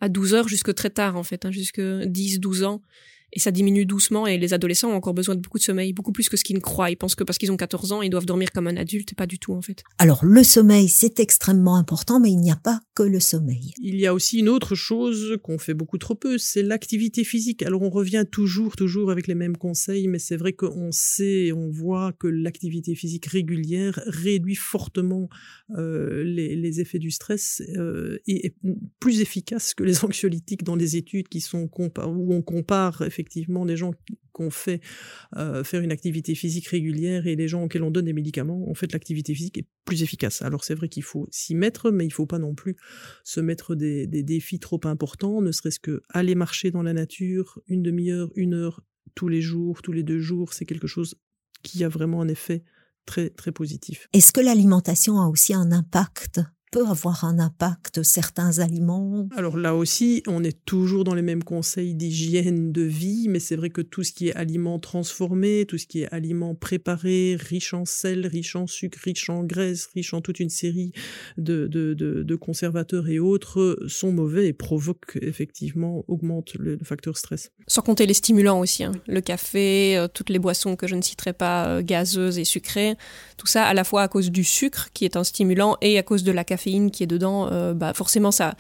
à 0.03 0.09
12 0.09 0.33
heures 0.33 0.47
jusque 0.49 0.73
très 0.73 0.89
tard 0.89 1.15
en 1.15 1.23
fait, 1.23 1.45
hein, 1.45 1.51
jusque 1.51 1.79
10-12 1.79 2.65
ans 2.65 2.81
et 3.33 3.39
ça 3.39 3.51
diminue 3.51 3.85
doucement 3.85 4.27
et 4.27 4.37
les 4.37 4.53
adolescents 4.53 4.91
ont 4.91 4.95
encore 4.95 5.13
besoin 5.13 5.35
de 5.35 5.41
beaucoup 5.41 5.57
de 5.57 5.63
sommeil, 5.63 5.91
beaucoup 5.91 6.11
plus 6.11 6.29
que 6.29 6.37
ce 6.37 6.43
qu'ils 6.43 6.55
ne 6.55 6.61
croient. 6.61 6.91
Ils 6.91 6.95
pensent 6.95 7.15
que 7.15 7.23
parce 7.23 7.37
qu'ils 7.37 7.51
ont 7.51 7.57
14 7.57 7.91
ans, 7.91 8.01
ils 8.01 8.09
doivent 8.09 8.25
dormir 8.25 8.51
comme 8.51 8.67
un 8.67 8.77
adulte 8.77 9.11
et 9.11 9.15
pas 9.15 9.25
du 9.25 9.39
tout 9.39 9.53
en 9.53 9.61
fait. 9.61 9.83
Alors 9.97 10.23
le 10.23 10.43
sommeil, 10.43 10.87
c'est 10.87 11.19
extrêmement 11.19 11.75
important, 11.75 12.19
mais 12.19 12.29
il 12.29 12.37
n'y 12.37 12.51
a 12.51 12.55
pas 12.55 12.81
que 12.95 13.03
le 13.03 13.19
sommeil. 13.19 13.73
Il 13.81 13.99
y 13.99 14.05
a 14.05 14.13
aussi 14.13 14.39
une 14.39 14.49
autre 14.49 14.75
chose 14.75 15.37
qu'on 15.41 15.57
fait 15.57 15.73
beaucoup 15.73 15.97
trop 15.97 16.15
peu, 16.15 16.37
c'est 16.37 16.61
l'activité 16.61 17.23
physique. 17.23 17.63
Alors 17.63 17.81
on 17.81 17.89
revient 17.89 18.25
toujours, 18.29 18.75
toujours 18.75 19.11
avec 19.11 19.27
les 19.27 19.35
mêmes 19.35 19.57
conseils, 19.57 20.07
mais 20.07 20.19
c'est 20.19 20.37
vrai 20.37 20.53
qu'on 20.53 20.91
sait, 20.91 21.51
on 21.51 21.71
voit 21.71 22.13
que 22.13 22.27
l'activité 22.27 22.93
physique 22.93 23.25
régulière 23.25 23.99
réduit 24.05 24.55
fortement 24.55 25.27
euh, 25.77 26.23
les, 26.23 26.55
les, 26.55 26.81
effets 26.81 26.99
du 26.99 27.11
stress 27.11 27.61
euh, 27.77 28.17
et 28.27 28.47
est 28.47 28.55
plus 28.99 29.21
efficace 29.21 29.73
que 29.73 29.83
les 29.83 30.03
anxiolytiques 30.05 30.63
dans 30.63 30.75
les 30.75 30.97
études 30.97 31.29
qui 31.29 31.41
sont 31.41 31.69
où 31.73 32.33
on 32.33 32.41
compare 32.41 33.01
effectivement 33.01 33.22
effectivement 33.23 33.65
des 33.65 33.77
gens 33.77 33.91
qui 34.05 34.15
ont 34.39 34.49
fait 34.49 34.81
euh, 35.37 35.63
faire 35.63 35.81
une 35.81 35.91
activité 35.91 36.35
physique 36.35 36.67
régulière 36.67 37.27
et 37.27 37.35
les 37.35 37.47
gens 37.47 37.63
auxquels 37.63 37.83
on 37.83 37.91
donne 37.91 38.05
des 38.05 38.13
médicaments, 38.13 38.69
en 38.69 38.73
fait 38.73 38.91
l'activité 38.91 39.33
physique 39.33 39.57
est 39.57 39.67
plus 39.85 40.03
efficace. 40.03 40.41
Alors 40.41 40.63
c'est 40.63 40.75
vrai 40.75 40.89
qu'il 40.89 41.03
faut 41.03 41.27
s'y 41.31 41.55
mettre, 41.55 41.91
mais 41.91 42.05
il 42.05 42.11
faut 42.11 42.25
pas 42.25 42.39
non 42.39 42.55
plus 42.55 42.75
se 43.23 43.39
mettre 43.39 43.75
des, 43.75 44.07
des 44.07 44.23
défis 44.23 44.59
trop 44.59 44.79
importants, 44.83 45.41
ne 45.41 45.51
serait-ce 45.51 45.79
que 45.79 46.01
aller 46.09 46.35
marcher 46.35 46.71
dans 46.71 46.83
la 46.83 46.93
nature 46.93 47.59
une 47.67 47.81
demi-heure, 47.81 48.31
une 48.35 48.53
heure 48.53 48.83
tous 49.15 49.27
les 49.27 49.41
jours, 49.41 49.81
tous 49.81 49.91
les 49.91 50.03
deux 50.03 50.19
jours, 50.19 50.53
c'est 50.53 50.65
quelque 50.65 50.87
chose 50.87 51.15
qui 51.61 51.83
a 51.83 51.89
vraiment 51.89 52.21
un 52.21 52.27
effet 52.27 52.63
très 53.05 53.29
très 53.29 53.51
positif. 53.51 54.07
Est-ce 54.13 54.31
que 54.31 54.41
l'alimentation 54.41 55.19
a 55.19 55.27
aussi 55.27 55.53
un 55.53 55.71
impact? 55.71 56.41
Peut 56.73 56.87
avoir 56.87 57.23
un 57.23 57.37
impact 57.37 58.01
certains 58.01 58.57
aliments 58.57 59.27
Alors 59.35 59.57
là 59.57 59.75
aussi, 59.75 60.23
on 60.25 60.43
est 60.43 60.65
toujours 60.65 61.03
dans 61.03 61.13
les 61.13 61.21
mêmes 61.21 61.43
conseils 61.43 61.93
d'hygiène 61.93 62.71
de 62.71 62.81
vie, 62.81 63.27
mais 63.29 63.39
c'est 63.39 63.55
vrai 63.55 63.69
que 63.69 63.81
tout 63.81 64.01
ce 64.01 64.11
qui 64.11 64.29
est 64.29 64.33
aliments 64.33 64.79
transformés, 64.79 65.65
tout 65.67 65.77
ce 65.77 65.85
qui 65.85 66.01
est 66.01 66.11
aliments 66.11 66.55
préparés, 66.55 67.37
riches 67.39 67.75
en 67.75 67.85
sel, 67.85 68.25
riches 68.25 68.55
en 68.55 68.65
sucre, 68.65 68.97
riches 69.03 69.29
en 69.29 69.43
graisse, 69.43 69.87
riches 69.93 70.15
en 70.15 70.21
toute 70.21 70.39
une 70.39 70.49
série 70.49 70.93
de, 71.37 71.67
de, 71.67 71.93
de, 71.93 72.35
conservateurs 72.35 73.07
et 73.07 73.19
autres, 73.19 73.77
sont 73.87 74.11
mauvais 74.11 74.47
et 74.47 74.53
provoquent 74.53 75.19
effectivement, 75.21 76.03
augmentent 76.07 76.55
le, 76.55 76.79
facteur 76.83 77.17
stress. 77.17 77.51
Sans 77.67 77.83
compter 77.83 78.07
les 78.07 78.15
stimulants 78.15 78.59
aussi, 78.59 78.83
hein. 78.83 78.93
le 79.07 79.21
café, 79.21 79.95
euh, 79.95 80.07
toutes 80.07 80.31
les 80.31 80.39
boissons 80.39 80.75
que 80.75 80.87
je 80.87 80.95
ne 80.95 81.03
citerai 81.03 81.33
pas, 81.33 81.67
euh, 81.67 81.81
gazeuses 81.83 82.39
et 82.39 82.45
sucrées, 82.45 82.95
tout 83.37 83.47
ça 83.47 83.63
à 83.65 83.75
la 83.75 83.83
fois 83.83 84.01
à 84.01 84.07
cause 84.07 84.31
du 84.31 84.43
sucre 84.43 84.89
qui 84.95 85.05
est 85.05 85.17
un 85.17 85.23
stimulant 85.23 85.77
et 85.81 85.99
à 85.99 86.03
cause 86.03 86.23
de 86.23 86.31
la 86.31 86.43
caféine 86.43 86.62
qui 86.91 87.03
est 87.03 87.07
dedans, 87.07 87.49
euh, 87.51 87.73
bah 87.73 87.93
forcément 87.93 88.31
ça 88.31 88.55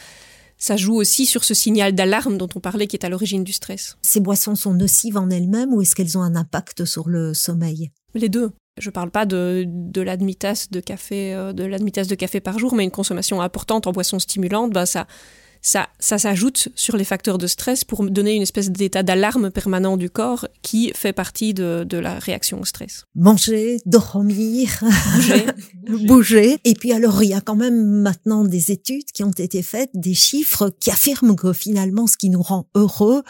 ça 0.57 0.77
joue 0.77 0.95
aussi 0.95 1.25
sur 1.25 1.43
ce 1.43 1.53
signal 1.53 1.93
d'alarme 1.93 2.37
dont 2.37 2.47
on 2.55 2.59
parlait 2.59 2.87
qui 2.87 2.95
est 2.95 3.05
à 3.05 3.09
l'origine 3.09 3.43
du 3.43 3.51
stress. 3.51 3.97
Ces 4.01 4.21
boissons 4.21 4.55
sont 4.55 4.73
nocives 4.73 5.17
en 5.17 5.29
elles-mêmes 5.29 5.73
ou 5.73 5.81
est-ce 5.81 5.93
qu'elles 5.93 6.17
ont 6.17 6.21
un 6.21 6.35
impact 6.35 6.85
sur 6.85 7.09
le 7.09 7.33
sommeil? 7.33 7.91
Les 8.13 8.29
deux. 8.29 8.51
Je 8.79 8.89
parle 8.89 9.11
pas 9.11 9.25
de, 9.25 9.65
de 9.67 10.01
la 10.01 10.17
demi-tasse 10.17 10.71
de 10.71 10.79
café, 10.79 11.33
euh, 11.33 11.53
de 11.53 11.63
la 11.63 11.77
de 11.77 12.15
café 12.15 12.39
par 12.39 12.57
jour, 12.57 12.73
mais 12.75 12.83
une 12.83 12.91
consommation 12.91 13.41
importante 13.41 13.87
en 13.87 13.91
boissons 13.91 14.19
stimulantes, 14.19 14.71
bah 14.71 14.85
ça, 14.85 15.05
ça, 15.65 15.87
ça 15.97 16.17
s'ajoute 16.17 16.67
sur 16.75 16.97
les 16.97 17.05
facteurs 17.05 17.37
de 17.37 17.47
stress 17.47 17.85
pour 17.85 18.03
donner 18.03 18.35
une 18.35 18.41
espèce 18.41 18.69
d'état 18.69 19.01
d'alarme 19.01 19.49
permanent 19.49 19.95
du 19.95 20.09
corps 20.09 20.45
qui 20.61 20.91
fait 20.93 21.13
partie 21.13 21.53
de, 21.53 21.85
de 21.87 21.97
la 21.97 22.19
réaction 22.19 22.59
au 22.59 22.65
stress. 22.65 23.05
Manger, 23.15 23.79
dormir, 23.85 24.83
bouger. 25.15 25.45
bouger. 26.05 26.57
Et 26.65 26.73
puis 26.73 26.91
alors, 26.91 27.23
il 27.23 27.29
y 27.29 27.33
a 27.33 27.39
quand 27.39 27.55
même 27.55 28.01
maintenant 28.01 28.43
des 28.43 28.71
études 28.71 29.05
qui 29.13 29.23
ont 29.23 29.31
été 29.31 29.63
faites, 29.63 29.89
des 29.93 30.13
chiffres 30.13 30.69
qui 30.81 30.91
affirment 30.91 31.37
que 31.37 31.53
finalement, 31.53 32.07
ce 32.07 32.17
qui 32.17 32.29
nous 32.29 32.41
rend 32.41 32.67
heureux, 32.75 33.23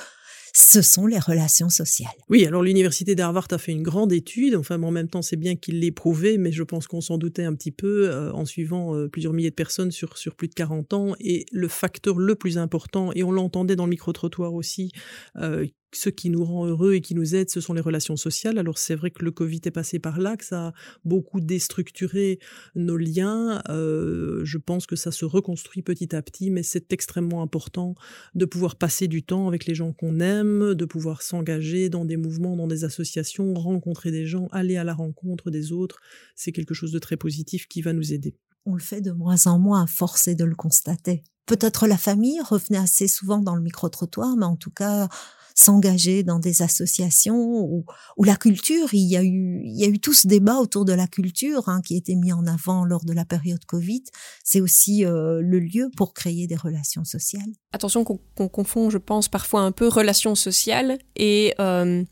ce 0.56 0.84
sont 0.84 1.08
les 1.08 1.18
relations 1.18 1.70
sociales. 1.70 2.14
Oui, 2.30 2.46
alors 2.46 2.62
l'université 2.62 3.16
d'Harvard 3.16 3.48
a 3.50 3.58
fait 3.58 3.72
une 3.72 3.82
grande 3.82 4.14
étude, 4.14 4.56
enfin 4.56 4.82
en 4.82 4.92
même 4.92 5.10
temps 5.10 5.24
c'est 5.24 5.36
bien 5.36 5.56
qu'il 5.56 5.80
l'ait 5.80 5.92
prouvé, 5.92 6.38
mais 6.38 6.52
je 6.52 6.62
pense 6.62 6.86
qu'on 6.86 7.02
s'en 7.02 7.18
doutait 7.18 7.44
un 7.44 7.56
petit 7.56 7.72
peu 7.72 8.10
euh, 8.10 8.32
en 8.34 8.46
suivant 8.46 8.96
euh, 8.96 9.10
plusieurs 9.10 9.34
milliers 9.34 9.50
de 9.50 9.56
personnes 9.56 9.92
sur, 9.92 10.16
sur 10.18 10.36
plus 10.36 10.48
de 10.48 10.54
40 10.54 10.94
ans, 10.94 11.16
et 11.20 11.48
le 11.52 11.68
facteur 11.68 12.20
le 12.20 12.36
plus 12.36 12.60
important, 12.60 13.12
et 13.16 13.24
on 13.24 13.32
l'entendait 13.32 13.76
dans 13.76 13.86
le 13.86 13.90
micro-trottoir 13.90 14.54
aussi, 14.54 14.92
euh, 15.38 15.66
ce 15.96 16.10
qui 16.10 16.30
nous 16.30 16.44
rend 16.44 16.66
heureux 16.66 16.94
et 16.94 17.02
qui 17.02 17.16
nous 17.16 17.36
aide, 17.36 17.50
ce 17.50 17.62
sont 17.62 17.74
les 17.74 17.82
relations 17.82 18.16
sociales. 18.16 18.58
Alors 18.58 18.78
c'est 18.78 18.96
vrai 18.96 19.12
que 19.12 19.24
le 19.24 19.32
Covid 19.32 19.62
est 19.66 19.72
passé 19.72 20.00
par 20.00 20.20
là, 20.20 20.38
que 20.38 20.46
ça 20.46 20.68
a 20.68 20.74
beaucoup 21.06 21.42
déstructuré 21.42 22.40
nos 22.76 22.98
liens. 22.98 23.62
Euh, 23.70 24.42
je 24.44 24.58
pense 24.58 24.86
que 24.86 24.96
ça 24.96 25.12
se 25.12 25.26
reconstruit 25.26 25.82
petit 25.82 26.16
à 26.16 26.22
petit, 26.22 26.50
mais 26.50 26.64
c'est 26.64 26.92
extrêmement 26.94 27.42
important 27.42 27.96
de 28.36 28.46
pouvoir 28.46 28.76
passer 28.76 29.08
du 29.08 29.24
temps 29.24 29.48
avec 29.48 29.66
les 29.66 29.76
gens 29.76 29.94
qu'on 29.94 30.20
aime, 30.20 30.74
de 30.74 30.86
pouvoir 30.86 31.22
s'engager 31.22 31.90
dans 31.90 32.06
des 32.06 32.18
mouvements, 32.18 32.56
dans 32.56 32.68
des 32.68 32.84
associations, 32.84 33.54
rencontrer 33.54 34.12
des 34.12 34.26
gens, 34.26 34.48
aller 34.52 34.78
à 34.78 34.84
la 34.84 34.94
rencontre 34.94 35.52
des 35.52 35.72
autres. 35.72 36.00
C'est 36.36 36.52
quelque 36.52 36.74
chose 36.74 36.92
de 36.92 37.00
très 37.00 37.18
positif 37.18 37.68
qui 37.68 37.82
va 37.82 37.94
nous 37.94 38.14
aider. 38.14 38.36
On 38.66 38.76
le 38.76 38.82
fait 38.82 39.02
de 39.02 39.12
moins 39.12 39.48
en 39.48 39.60
moins, 39.60 39.88
force 39.88 40.28
est 40.28 40.36
de 40.36 40.46
le 40.46 40.56
constater. 40.56 41.24
Peut-être 41.46 41.88
la 41.88 41.98
famille 41.98 42.40
revenait 42.40 42.78
assez 42.78 43.10
souvent 43.10 43.40
dans 43.40 43.56
le 43.56 43.62
micro-trottoir, 43.62 44.38
mais 44.38 44.46
en 44.46 44.56
tout 44.56 44.72
cas, 44.72 45.10
s'engager 45.56 46.24
dans 46.24 46.40
des 46.40 46.62
associations 46.62 47.38
ou, 47.38 47.86
la 48.24 48.36
culture. 48.36 48.94
Il 48.94 49.08
y 49.08 49.18
a 49.18 49.24
eu, 49.24 49.62
il 49.66 49.78
y 49.78 49.84
a 49.84 49.88
eu 49.88 50.00
tout 50.00 50.14
ce 50.14 50.28
débat 50.28 50.56
autour 50.56 50.86
de 50.86 50.94
la 50.94 51.08
culture 51.08 51.68
hein, 51.68 51.82
qui 51.86 51.96
était 51.96 52.16
mis 52.16 52.32
en 52.32 52.46
avant 52.48 52.86
lors 52.86 53.04
de 53.06 53.14
la 53.14 53.26
période 53.26 53.64
Covid. 53.66 54.04
C'est 54.44 54.62
aussi 54.62 55.06
euh, 55.06 55.42
le 55.42 55.60
lieu 55.60 55.90
pour 55.96 56.14
créer 56.14 56.48
des 56.48 56.56
relations 56.56 57.04
sociales. 57.04 57.44
Attention 57.72 58.04
qu'on 58.04 58.48
confond, 58.48 58.90
je 58.90 58.98
pense, 58.98 59.28
parfois 59.28 59.62
un 59.62 59.72
peu 59.72 59.88
relations 59.88 60.36
sociales 60.36 60.98
et 61.16 61.54
euh, 61.60 62.04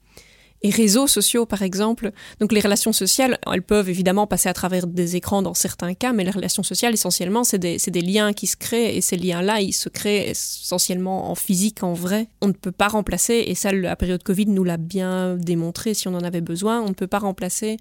et 0.63 0.69
réseaux 0.69 1.07
sociaux, 1.07 1.45
par 1.45 1.61
exemple. 1.61 2.11
Donc 2.39 2.51
les 2.51 2.59
relations 2.59 2.93
sociales, 2.93 3.39
elles 3.51 3.63
peuvent 3.63 3.89
évidemment 3.89 4.27
passer 4.27 4.49
à 4.49 4.53
travers 4.53 4.87
des 4.87 5.15
écrans 5.15 5.41
dans 5.41 5.53
certains 5.53 5.93
cas, 5.93 6.13
mais 6.13 6.23
les 6.23 6.31
relations 6.31 6.63
sociales, 6.63 6.93
essentiellement, 6.93 7.43
c'est 7.43 7.59
des, 7.59 7.77
des, 7.77 8.01
liens 8.01 8.33
qui 8.33 8.47
se 8.47 8.57
créent, 8.57 8.95
et 8.95 9.01
ces 9.01 9.17
liens-là, 9.17 9.61
ils 9.61 9.73
se 9.73 9.89
créent 9.89 10.29
essentiellement 10.29 11.31
en 11.31 11.35
physique, 11.35 11.83
en 11.83 11.93
vrai. 11.93 12.27
On 12.41 12.47
ne 12.47 12.53
peut 12.53 12.71
pas 12.71 12.87
remplacer, 12.87 13.43
et 13.47 13.55
ça, 13.55 13.71
la 13.71 13.95
période 13.95 14.23
Covid 14.23 14.47
nous 14.47 14.63
l'a 14.63 14.77
bien 14.77 15.35
démontré 15.37 15.93
si 15.93 16.07
on 16.07 16.13
en 16.13 16.23
avait 16.23 16.41
besoin, 16.41 16.81
on 16.81 16.89
ne 16.89 16.93
peut 16.93 17.07
pas 17.07 17.19
remplacer 17.19 17.77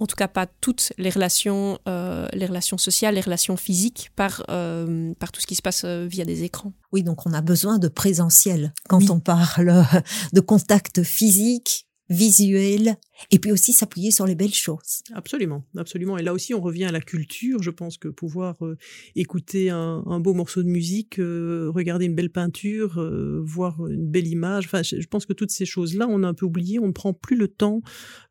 en 0.00 0.06
tout 0.06 0.16
cas 0.16 0.28
pas 0.28 0.46
toutes 0.46 0.92
les 0.98 1.10
relations, 1.10 1.78
euh, 1.88 2.26
les 2.32 2.46
relations 2.46 2.78
sociales, 2.78 3.14
les 3.14 3.20
relations 3.20 3.56
physiques 3.56 4.10
par, 4.16 4.44
euh, 4.50 5.14
par 5.18 5.32
tout 5.32 5.40
ce 5.40 5.46
qui 5.46 5.54
se 5.54 5.62
passe 5.62 5.82
euh, 5.84 6.06
via 6.08 6.24
des 6.24 6.42
écrans. 6.42 6.72
Oui, 6.92 7.02
donc 7.02 7.26
on 7.26 7.32
a 7.32 7.40
besoin 7.40 7.78
de 7.78 7.88
présentiel 7.88 8.72
quand 8.88 9.10
on 9.10 9.20
parle 9.20 9.84
de 10.32 10.40
contact 10.40 11.02
physique 11.02 11.85
visuel 12.08 12.96
et 13.30 13.38
puis 13.38 13.52
aussi 13.52 13.72
s'appuyer 13.72 14.10
sur 14.10 14.26
les 14.26 14.34
belles 14.34 14.54
choses. 14.54 15.02
Absolument, 15.12 15.64
absolument. 15.76 16.18
Et 16.18 16.22
là 16.22 16.32
aussi, 16.32 16.54
on 16.54 16.60
revient 16.60 16.84
à 16.84 16.92
la 16.92 17.00
culture. 17.00 17.62
Je 17.62 17.70
pense 17.70 17.98
que 17.98 18.08
pouvoir 18.08 18.64
euh, 18.64 18.76
écouter 19.14 19.70
un, 19.70 20.02
un, 20.06 20.20
beau 20.20 20.34
morceau 20.34 20.62
de 20.62 20.68
musique, 20.68 21.18
euh, 21.18 21.70
regarder 21.74 22.06
une 22.06 22.14
belle 22.14 22.30
peinture, 22.30 22.98
euh, 22.98 23.40
voir 23.44 23.86
une 23.86 24.08
belle 24.08 24.26
image. 24.26 24.66
Enfin, 24.66 24.82
je, 24.82 25.06
pense 25.06 25.26
que 25.26 25.32
toutes 25.32 25.50
ces 25.50 25.66
choses-là, 25.66 26.06
on 26.08 26.22
a 26.22 26.28
un 26.28 26.34
peu 26.34 26.46
oublié. 26.46 26.78
On 26.78 26.88
ne 26.88 26.92
prend 26.92 27.12
plus 27.12 27.36
le 27.36 27.48
temps 27.48 27.80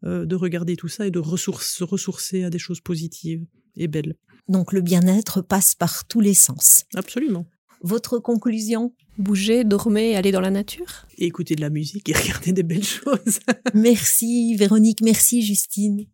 de 0.03 0.35
regarder 0.35 0.75
tout 0.75 0.87
ça 0.87 1.07
et 1.07 1.11
de 1.11 1.19
ressource, 1.19 1.69
se 1.69 1.83
ressourcer 1.83 2.43
à 2.43 2.49
des 2.49 2.59
choses 2.59 2.81
positives 2.81 3.45
et 3.75 3.87
belles. 3.87 4.15
Donc 4.47 4.73
le 4.73 4.81
bien-être 4.81 5.41
passe 5.41 5.75
par 5.75 6.05
tous 6.05 6.21
les 6.21 6.33
sens. 6.33 6.85
Absolument. 6.93 7.47
Votre 7.87 8.17
conclusion? 8.17 8.93
Bouger, 9.19 9.63
dormir, 9.63 10.17
aller 10.17 10.31
dans 10.31 10.41
la 10.41 10.49
nature? 10.49 11.05
Écouter 11.19 11.53
de 11.53 11.61
la 11.61 11.69
musique 11.69 12.09
et 12.09 12.13
regarder 12.17 12.51
des 12.51 12.63
belles 12.63 12.83
choses. 12.83 13.37
merci 13.75 14.55
Véronique, 14.55 15.01
merci 15.03 15.43
Justine. 15.43 16.07